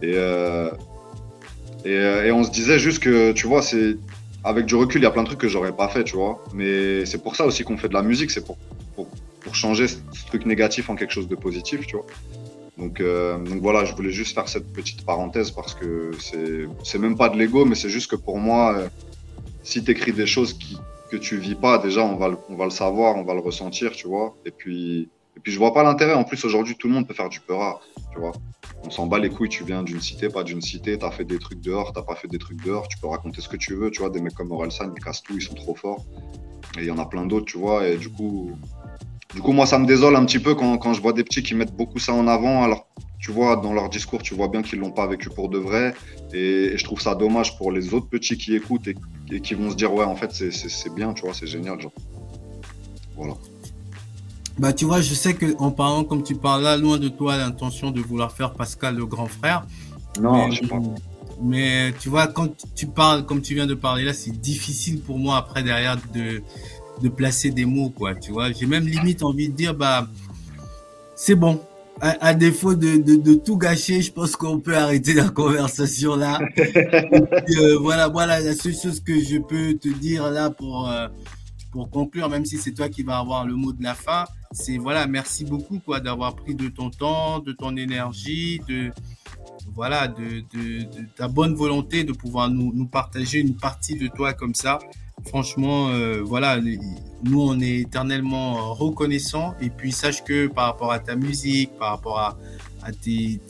[0.02, 0.70] Et, euh,
[1.84, 3.96] et, on se disait juste que, tu vois, c'est
[4.44, 6.42] avec du recul, il y a plein de trucs que j'aurais pas fait, tu vois.
[6.52, 8.58] Mais c'est pour ça aussi qu'on fait de la musique, c'est pour,
[8.94, 9.08] pour,
[9.40, 12.06] pour changer ce truc négatif en quelque chose de positif, tu vois.
[12.76, 16.10] Donc, euh, donc, voilà, je voulais juste faire cette petite parenthèse parce que
[16.82, 18.88] c'est même pas de l'ego, mais c'est juste que pour moi, euh,
[19.62, 20.76] si tu des choses qui,
[21.10, 23.40] que tu vis pas, déjà, on va, le, on va le savoir, on va le
[23.40, 24.34] ressentir, tu vois.
[24.44, 26.14] Et puis, Et puis je vois pas l'intérêt.
[26.14, 27.80] En plus, aujourd'hui, tout le monde peut faire du peura,
[28.12, 28.32] tu vois.
[28.86, 31.38] On s'en bat les couilles, tu viens d'une cité, pas d'une cité, t'as fait des
[31.38, 33.90] trucs dehors, t'as pas fait des trucs dehors, tu peux raconter ce que tu veux,
[33.90, 34.10] tu vois.
[34.10, 36.04] Des mecs comme Orelsan, ils cassent tout, ils sont trop forts.
[36.78, 37.88] Et il y en a plein d'autres, tu vois.
[37.88, 38.50] Et du coup,
[39.34, 41.54] du coup, moi, ça me désole un petit peu quand, je vois des petits qui
[41.54, 42.86] mettent beaucoup ça en avant, alors
[43.18, 45.94] tu vois, dans leur discours, tu vois bien qu'ils l'ont pas vécu pour de vrai.
[46.34, 49.76] Et, je trouve ça dommage pour les autres petits qui écoutent et, qui vont se
[49.76, 51.92] dire, ouais, en fait, c'est bien, tu vois, c'est génial, genre.
[53.16, 53.34] Voilà.
[54.58, 57.90] Bah, tu vois, je sais qu'en parlant comme tu parles là, loin de toi l'intention
[57.90, 59.66] de vouloir faire Pascal le grand frère.
[60.20, 60.78] Non, je sais pas.
[61.42, 65.18] Mais tu vois, quand tu parles, comme tu viens de parler là, c'est difficile pour
[65.18, 66.42] moi après derrière de,
[67.02, 68.14] de placer des mots, quoi.
[68.14, 70.06] Tu vois, j'ai même limite envie de dire, bah,
[71.16, 71.60] c'est bon,
[72.00, 76.38] à, défaut de, de, tout gâcher, je pense qu'on peut arrêter la conversation là.
[77.56, 81.08] Euh, voilà, voilà la seule chose que je peux te dire là pour, euh,
[81.74, 84.78] pour conclure, même si c'est toi qui vas avoir le mot de la fin, c'est
[84.78, 88.92] voilà, merci beaucoup quoi d'avoir pris de ton temps, de ton énergie, de
[89.74, 90.44] voilà, de,
[91.16, 94.78] ta bonne volonté de pouvoir nous, nous partager une partie de toi comme ça
[95.26, 96.60] franchement, euh, voilà,
[97.22, 99.54] nous, on est éternellement reconnaissants.
[99.60, 102.36] Et puis, sache que par rapport à ta musique, par rapport à,
[103.02, 103.40] tes,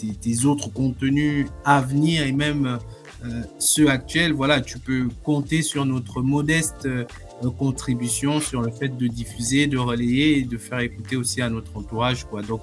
[0.44, 2.78] autres contenus à venir et même
[3.24, 7.04] euh, ceux actuels, voilà, tu peux compter sur notre modeste euh,
[7.48, 11.76] contribution sur le fait de diffuser, de relayer et de faire écouter aussi à notre
[11.76, 12.24] entourage.
[12.24, 12.42] Quoi.
[12.42, 12.62] Donc,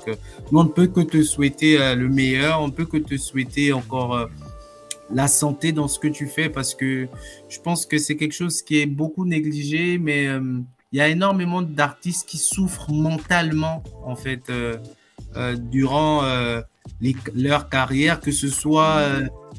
[0.51, 3.73] nous, on ne peut que te souhaiter le meilleur, on ne peut que te souhaiter
[3.73, 4.27] encore
[5.13, 7.07] la santé dans ce que tu fais parce que
[7.49, 10.59] je pense que c'est quelque chose qui est beaucoup négligé, mais euh,
[10.91, 14.77] il y a énormément d'artistes qui souffrent mentalement en fait euh,
[15.35, 16.23] euh, durant
[17.35, 19.01] leur carrière, que ce soit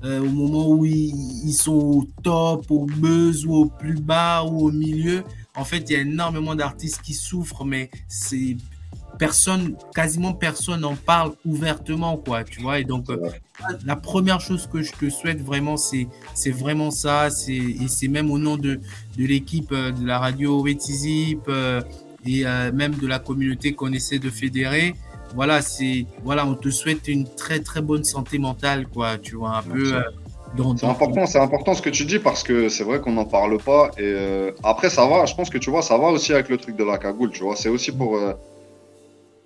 [0.04, 1.12] au moment où ils,
[1.44, 5.24] ils, sont au top, au buzz ou au plus bas ou au milieu.
[5.54, 8.56] En fait, il y a énormément d'artistes qui souffrent, mais c'est
[9.18, 12.80] personne, quasiment personne n'en parle ouvertement, quoi, tu vois.
[12.80, 13.30] Et donc, euh,
[13.84, 17.30] la première chose que je te souhaite vraiment, c'est, c'est vraiment ça.
[17.30, 18.80] C'est, et c'est même au nom de,
[19.16, 21.82] de l'équipe euh, de la radio Wetizip euh,
[22.24, 24.94] et même de la communauté qu'on essaie de fédérer.
[25.34, 29.56] Voilà, c'est, voilà, on te souhaite une très, très bonne santé mentale, quoi, tu vois,
[29.56, 30.02] un peu.
[30.76, 33.58] c'est important, c'est important ce que tu dis parce que c'est vrai qu'on n'en parle
[33.58, 33.90] pas.
[33.98, 36.76] Et après, ça va, je pense que tu vois, ça va aussi avec le truc
[36.76, 37.56] de la cagoule, tu vois.
[37.56, 38.18] C'est aussi pour,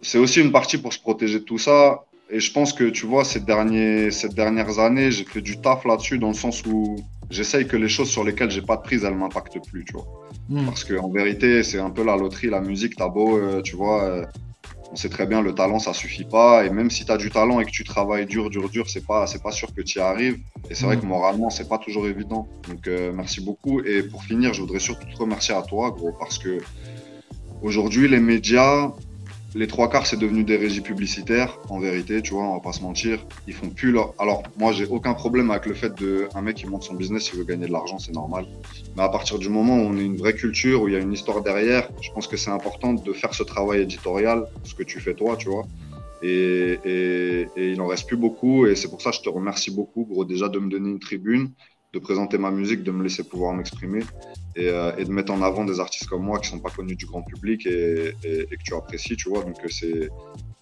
[0.03, 2.05] c'est aussi une partie pour se protéger de tout ça.
[2.28, 5.84] Et je pense que, tu vois, ces, derniers, ces dernières années, j'ai fait du taf
[5.84, 6.97] là-dessus dans le sens où
[7.30, 10.07] j'essaye que les choses sur lesquelles j'ai pas de prise, elles m'impactent plus, tu vois.
[10.49, 10.66] Hmm.
[10.66, 14.05] Parce qu'en vérité, c'est un peu la loterie, la musique, t'as beau, euh, tu vois,
[14.05, 14.24] euh,
[14.93, 16.64] on sait très bien, le talent, ça suffit pas.
[16.64, 19.05] Et même si tu as du talent et que tu travailles dur, dur, dur, c'est
[19.05, 20.39] pas, c'est pas sûr que tu y arrives.
[20.70, 21.01] Et c'est vrai hmm.
[21.01, 22.49] que moralement, c'est pas toujours évident.
[22.68, 23.80] Donc, euh, merci beaucoup.
[23.80, 26.59] Et pour finir, je voudrais surtout te remercier à toi, gros, parce que
[27.62, 28.93] aujourd'hui, les médias,
[29.57, 32.75] les trois quarts, c'est devenu des régies publicitaires, en vérité, tu vois, on va pas
[32.75, 33.25] se mentir.
[33.47, 34.13] Ils font plus leur.
[34.19, 36.29] Alors, moi, j'ai aucun problème avec le fait de.
[36.35, 38.45] Un mec qui monte son business, il veut gagner de l'argent, c'est normal.
[38.97, 41.01] Mais à partir du moment où on est une vraie culture, où il y a
[41.01, 44.83] une histoire derrière, je pense que c'est important de faire ce travail éditorial, ce que
[44.83, 45.67] tu fais toi, tu vois.
[46.23, 46.79] Et
[47.57, 48.67] il en reste plus beaucoup.
[48.67, 51.01] Et c'est pour ça que je te remercie beaucoup, gros, déjà de me donner une
[51.01, 51.53] tribune
[51.97, 54.03] de présenter ma musique, de me laisser pouvoir m'exprimer
[54.59, 57.07] euh, et, de mettre en avant des artistes comme moi qui sont pas connus du
[57.07, 59.43] grand public et, que tu apprécies, tu vois.
[59.43, 60.11] Donc euh, c'est,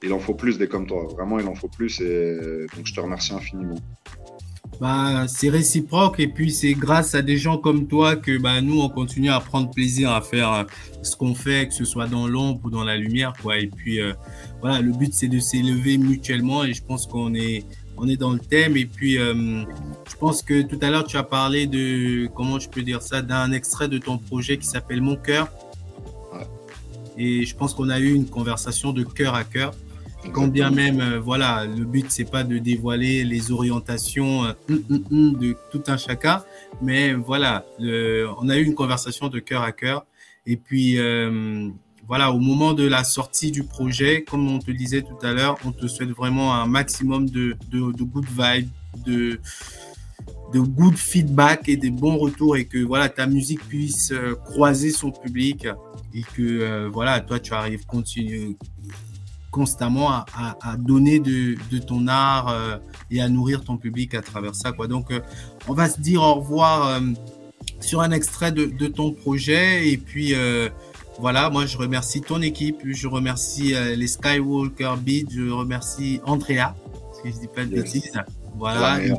[0.02, 1.08] il en faut plus des comme toi.
[1.12, 2.38] Vraiment, il en faut plus et
[2.74, 3.80] donc je te remercie infiniment.
[4.80, 8.80] Bah, c'est réciproque et puis c'est grâce à des gens comme toi que bah, nous
[8.80, 10.64] on continue à prendre plaisir à faire euh,
[11.02, 13.58] ce qu'on fait, que ce soit dans l'ombre ou dans la lumière quoi.
[13.58, 13.98] Et puis
[14.60, 17.64] voilà, le but c'est de s'élever mutuellement et je pense qu'on est
[17.96, 18.76] on est dans le thème.
[18.76, 19.62] Et puis, euh,
[20.08, 23.22] je pense que tout à l'heure, tu as parlé de, comment je peux dire ça,
[23.22, 25.48] d'un extrait de ton projet qui s'appelle Mon cœur.
[27.16, 29.72] Et je pense qu'on a eu une conversation de cœur à cœur.
[30.32, 34.82] Quand bien même, euh, voilà, le but, c'est pas de dévoiler les orientations euh, hum,
[34.90, 36.42] hum, hum, de tout un chacun,
[36.80, 40.06] mais voilà, on a eu une conversation de cœur à cœur.
[40.46, 40.98] Et puis,
[42.06, 45.56] voilà, au moment de la sortie du projet, comme on te disait tout à l'heure,
[45.64, 48.68] on te souhaite vraiment un maximum de, de, good vibes,
[49.06, 49.40] de,
[50.52, 54.90] de good feedback et des bons retours et que voilà, ta musique puisse euh, croiser
[54.90, 55.66] son public
[56.12, 57.86] et que euh, voilà, toi, tu arrives
[59.50, 60.26] constamment à,
[60.60, 62.76] à, donner de, de, ton art euh,
[63.10, 64.72] et à nourrir ton public à travers ça.
[64.72, 64.88] Quoi.
[64.88, 65.10] Donc,
[65.68, 67.00] on va se dire au revoir
[67.80, 70.34] sur un extrait de, de ton projet et puis
[71.18, 76.74] voilà, moi je remercie ton équipe, je remercie euh, les Skywalker Beat, je remercie Andrea,
[76.92, 78.12] parce que je dis pas de bêtises.
[78.56, 79.12] Voilà, et,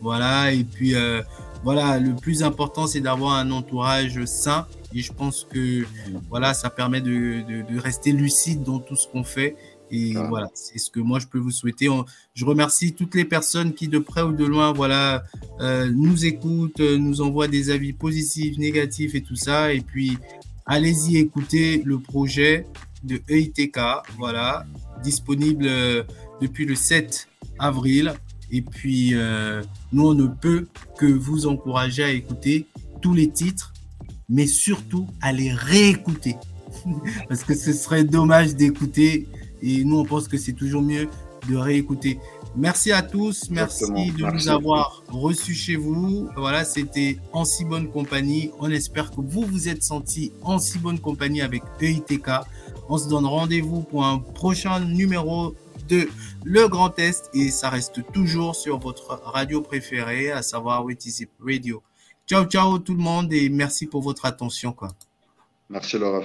[0.00, 1.22] voilà, et puis euh,
[1.62, 5.84] voilà, le plus important c'est d'avoir un entourage sain Et je pense que
[6.28, 9.56] voilà, ça permet de, de, rester lucide dans tout ce qu'on fait.
[9.90, 11.88] Et voilà, c'est ce que moi je peux vous souhaiter.
[12.34, 15.24] Je remercie toutes les personnes qui de près ou de loin, voilà,
[15.60, 19.72] euh, nous écoutent, nous envoient des avis positifs, négatifs et tout ça.
[19.72, 20.18] Et puis,
[20.68, 22.66] allez-y écouter le projet
[23.02, 23.78] de EITK,
[24.18, 24.66] voilà,
[25.02, 26.02] disponible euh,
[26.40, 28.12] depuis le 7 avril.
[28.50, 29.62] Et puis, euh,
[29.92, 32.66] nous, on ne peut que vous encourager à écouter
[33.02, 33.72] tous les titres,
[34.28, 36.36] mais surtout à les réécouter.
[37.28, 39.26] Parce que ce serait dommage d'écouter.
[39.62, 41.08] Et nous, on pense que c'est toujours mieux
[41.48, 42.18] de réécouter.
[42.58, 43.50] Merci à tous.
[43.50, 46.28] Merci de nous avoir reçus chez vous.
[46.36, 48.50] Voilà, c'était en si bonne compagnie.
[48.58, 52.28] On espère que vous vous êtes sentis en si bonne compagnie avec EITK.
[52.88, 55.54] On se donne rendez-vous pour un prochain numéro
[55.88, 56.08] de
[56.42, 61.84] Le Grand Est et ça reste toujours sur votre radio préférée, à savoir Wetisip Radio.
[62.26, 64.72] Ciao, ciao tout le monde et merci pour votre attention.
[64.72, 64.88] Quoi.
[65.70, 66.24] Merci Laura.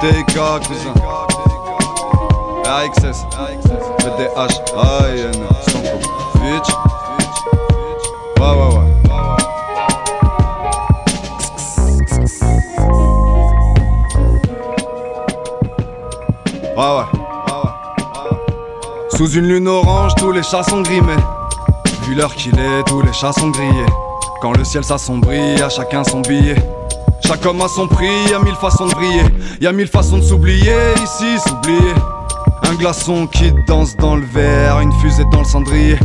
[0.00, 0.36] TK,
[0.66, 0.94] cousin.
[2.66, 3.24] AXS,
[4.04, 5.32] VDH, AN,
[5.62, 5.96] Stanko,
[8.40, 8.86] ouais, ouais.
[16.76, 17.04] Ouais, ouais.
[19.16, 21.16] Sous une lune orange, tous les chats sont grimés.
[22.02, 23.86] Vu l'heure qu'il est, tous les chats sont grillés.
[24.42, 26.56] Quand le ciel s'assombrit, à chacun son billet.
[27.46, 29.22] Homme a son prix, y mille façons de briller,
[29.60, 31.94] y mille façons de s'oublier, ici s'oublier.
[32.68, 35.96] Un glaçon qui danse dans le verre, une fusée dans le cendrier.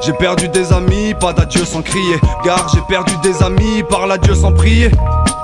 [0.00, 2.16] J'ai perdu des amis, pas d'adieu sans crier.
[2.44, 4.90] Gare, j'ai perdu des amis, par l'adieu sans prier.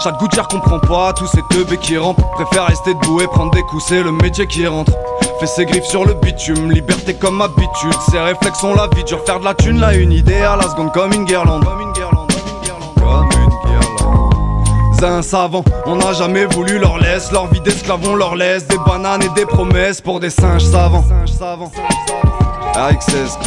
[0.03, 2.22] Chaque gouttière comprend pas tous ces teubés qui rampent.
[2.35, 4.93] Préfère rester debout et prendre des coups, c'est le métier qui rentre.
[5.39, 7.95] Fait ses griffes sur le bitume, liberté comme habitude.
[8.11, 10.64] Ses réflexes sont la vie dure, faire de la thune, là une idée à la
[10.64, 11.64] seconde comme une guirlande.
[11.64, 12.13] Comme une guirlande,
[15.86, 19.28] On n'a jamais voulu leur laisse, leur vie d'esclaves, on leur laisse des bananes et
[19.38, 21.05] des promesses pour des singes savants.
[22.74, 23.38] AXS,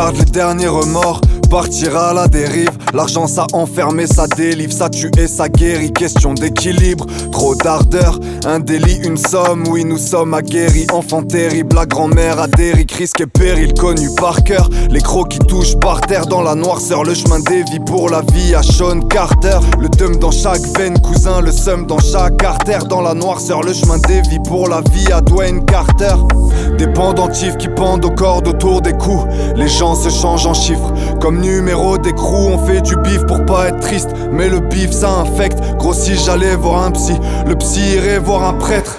[0.00, 1.20] Garde les derniers remords
[1.50, 2.70] partir à la dérive.
[2.94, 5.92] L'argent ça enfermé, ça délivre, ça tue et ça guérit.
[5.92, 9.64] Question d'équilibre, trop d'ardeur, un délit, une somme.
[9.68, 11.74] Oui, nous sommes aguerris, enfants terribles.
[11.74, 14.70] La grand-mère a Derrick, risque et péril connu par cœur.
[14.90, 17.02] Les crocs qui touchent par terre dans la noirceur.
[17.02, 19.58] Le chemin des vies pour la vie à Sean Carter.
[19.80, 22.84] Le dum dans chaque veine, cousin, le seum dans chaque artère.
[22.84, 26.14] Dans la noirceur, le chemin des vies pour la vie à Dwayne Carter.
[26.78, 29.24] Des pendentifs qui pendent aux cordes autour des coups.
[29.56, 30.92] Les gens se changent en chiffres
[31.40, 34.10] numéro d'écrou, on fait du bif pour pas être triste.
[34.30, 35.58] Mais le bif ça infecte.
[35.78, 37.14] Gros, si j'allais voir un psy,
[37.46, 38.98] le psy irait voir un prêtre.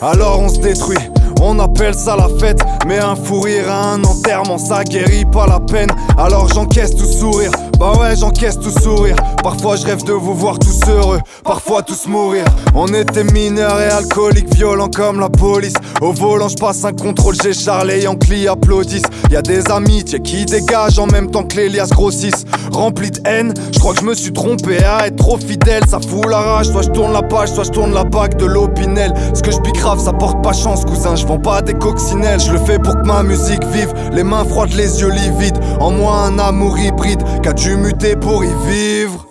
[0.00, 0.98] Alors on se détruit.
[1.40, 5.46] On appelle ça la fête, mais un fou rire à un enterrement, ça guérit pas
[5.46, 5.90] la peine.
[6.16, 9.16] Alors j'encaisse tout sourire, bah ouais, j'encaisse tout sourire.
[9.42, 12.44] Parfois je rêve de vous voir tous heureux, parfois tous mourir.
[12.74, 15.74] On était mineurs et alcooliques, violents comme la police.
[16.00, 19.06] Au volant, je passe un contrôle, j'ai Charles et Yankee applaudissent.
[19.30, 22.44] Y a des amitiés qui dégagent en même temps que les liasses grossissent.
[22.72, 25.82] Rempli de haine, je crois que je me suis trompé à être trop fidèle.
[25.88, 28.46] Ça fout la rage, soit je tourne la page, soit je tourne la bague de
[28.46, 29.12] l'opinel.
[29.34, 31.14] Ce que je grave, ça porte pas chance, cousin.
[31.16, 33.92] Je vends pas des coccinelles, je le fais pour que ma musique vive.
[34.12, 35.58] Les mains froides, les yeux livides.
[35.80, 37.22] En moi, un amour hybride
[37.68, 39.26] dû muter pour y vivre.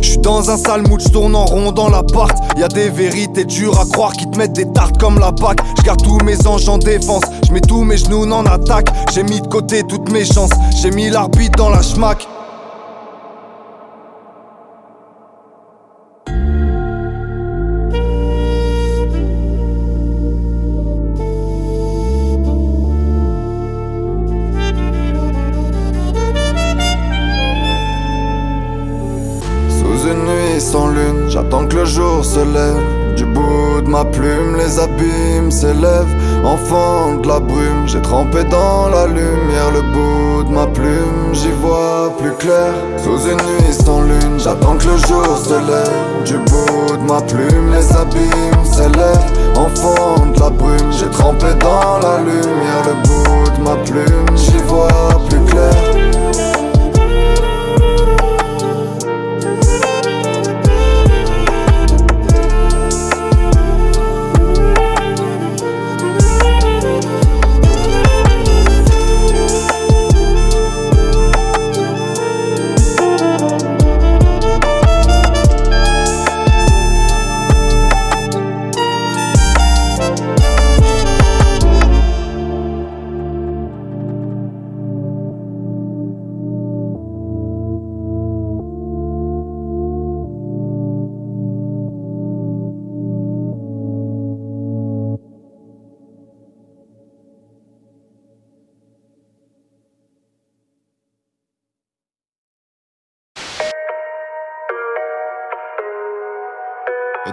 [0.00, 2.32] J'suis dans un sale mood, j'tourne en rond dans l'appart.
[2.56, 5.58] Y a des vérités dures à croire qui te mettent des tartes comme la bac.
[5.80, 8.88] J'garde tous mes anges en défense, j'mets tous mes genoux en attaque.
[9.12, 12.26] J'ai mis de côté toutes mes chances, j'ai mis l'arbitre dans la schmack.
[37.92, 38.61] J'ai trempé dans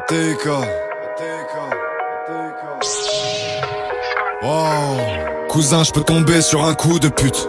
[0.09, 0.47] TK.
[4.41, 4.97] Wow.
[5.49, 7.47] Cousin, je peux tomber sur un coup de pute.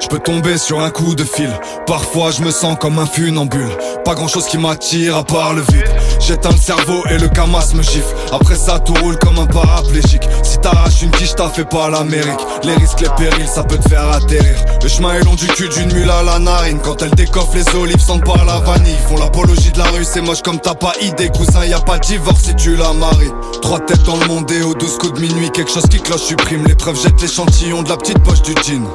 [0.00, 1.50] Je peux tomber sur un coup de fil.
[1.86, 3.70] Parfois, je me sens comme un funambule.
[4.04, 5.90] Pas grand chose qui m'attire à part le vide.
[6.20, 8.14] J'éteins le cerveau et le camas me gifle.
[8.32, 10.22] Après ça, tout roule comme un paraplégique.
[10.42, 12.40] Si t'arraches une quiche, t'as fait pas l'Amérique.
[12.62, 14.56] Les risques, les périls, ça peut te faire atterrir.
[14.82, 16.78] Le chemin est long du cul d'une mule à la narine.
[16.82, 18.96] Quand elle décoffre, les olives sentent pas la vanille.
[19.08, 21.28] Font l'apologie de la rue, c'est moche comme t'as pas idée.
[21.30, 23.32] Cousin, y a pas de divorce si tu la maries.
[23.62, 25.50] Trois têtes dans le monde et aux douze coups de minuit.
[25.50, 28.86] Quelque chose qui cloche, supprime l'épreuve, jette l'échantillon de la petite poche du jean.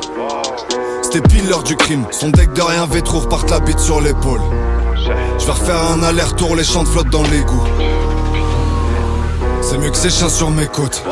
[1.14, 2.07] C'était pile du crime.
[2.09, 4.41] Son deck de rien vétro reparte la bite sur l'épaule.
[4.95, 7.64] Je vais refaire un aller-retour, les champs de flotte dans l'égout.
[9.61, 11.03] C'est mieux que ces chiens sur mes côtes.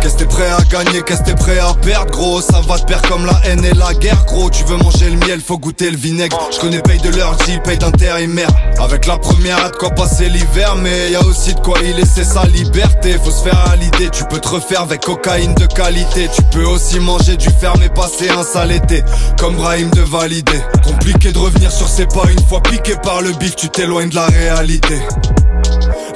[0.00, 2.40] Qu'est-ce t'es prêt à gagner, qu'est-ce t'es prêt à perdre gros?
[2.40, 4.48] Ça va te perdre comme la haine et la guerre gros.
[4.48, 6.38] Tu veux manger le miel, faut goûter le vinaigre.
[6.52, 8.48] Je connais paye de leur deal, paye d'intérimaire
[8.78, 11.92] Avec la première à de quoi passer l'hiver Mais y a aussi de quoi y
[11.92, 13.16] laisser sa liberté.
[13.22, 16.28] Faut se faire à l'idée, tu peux te refaire avec cocaïne de qualité.
[16.34, 19.04] Tu peux aussi manger du fer mais passer un sale été.
[19.38, 20.60] Comme Brahim de valider.
[20.82, 24.14] Compliqué de revenir sur ses pas Une fois piqué par le bif, tu t'éloignes de
[24.14, 24.98] la réalité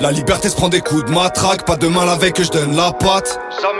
[0.04, 2.76] la liberté se prend des coups de matraque, pas de mal avec que je donne
[2.76, 3.40] la patte.
[3.62, 3.70] La.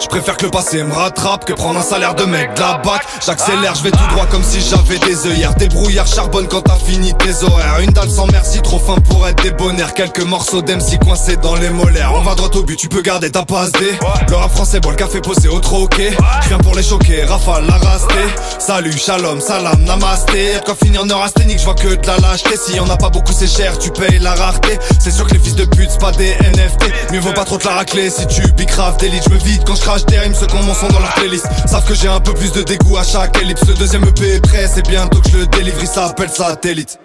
[0.00, 2.78] Je préfère que le passé me rattrape que prendre un salaire de mec de la
[2.78, 3.02] bac.
[3.26, 5.54] J'accélère, je vais tout droit comme si j'avais des œillères.
[5.56, 7.80] Débrouillard charbonne quand t'as fini tes horaires.
[7.80, 9.92] Une dalle sans merci, trop fin pour être débonnaire.
[9.92, 12.12] Quelques morceaux d'MC coincés dans les molaires.
[12.14, 13.98] On va droit au but, tu peux garder ta passe D.
[14.28, 16.16] Le rap français boit le café posé au troquet.
[16.42, 18.14] Je viens pour les choquer, rafale la rastée.
[18.60, 20.52] Salut, shalom, salam, namasté.
[20.64, 22.56] Quand finir neurasthénique, je vois que de la lâcheté.
[22.56, 24.78] Si y'en a pas beaucoup, c'est cher, tu payes la rareté.
[25.00, 27.12] C'est sûr que les fils de pute, c'est pas des NFT.
[27.12, 29.24] Mieux vaut pas trop te la racler si tu bicraves d'élite.
[29.28, 31.46] Je me vide quand je crache des rimes, ceux qu'on son dans leur playlist.
[31.66, 33.66] Savent que j'ai un peu plus de dégoût à chaque ellipse.
[33.66, 35.78] Le deuxième EP est prêt, c'est bientôt que je le délivre.
[35.80, 36.98] Il s'appelle Satellite.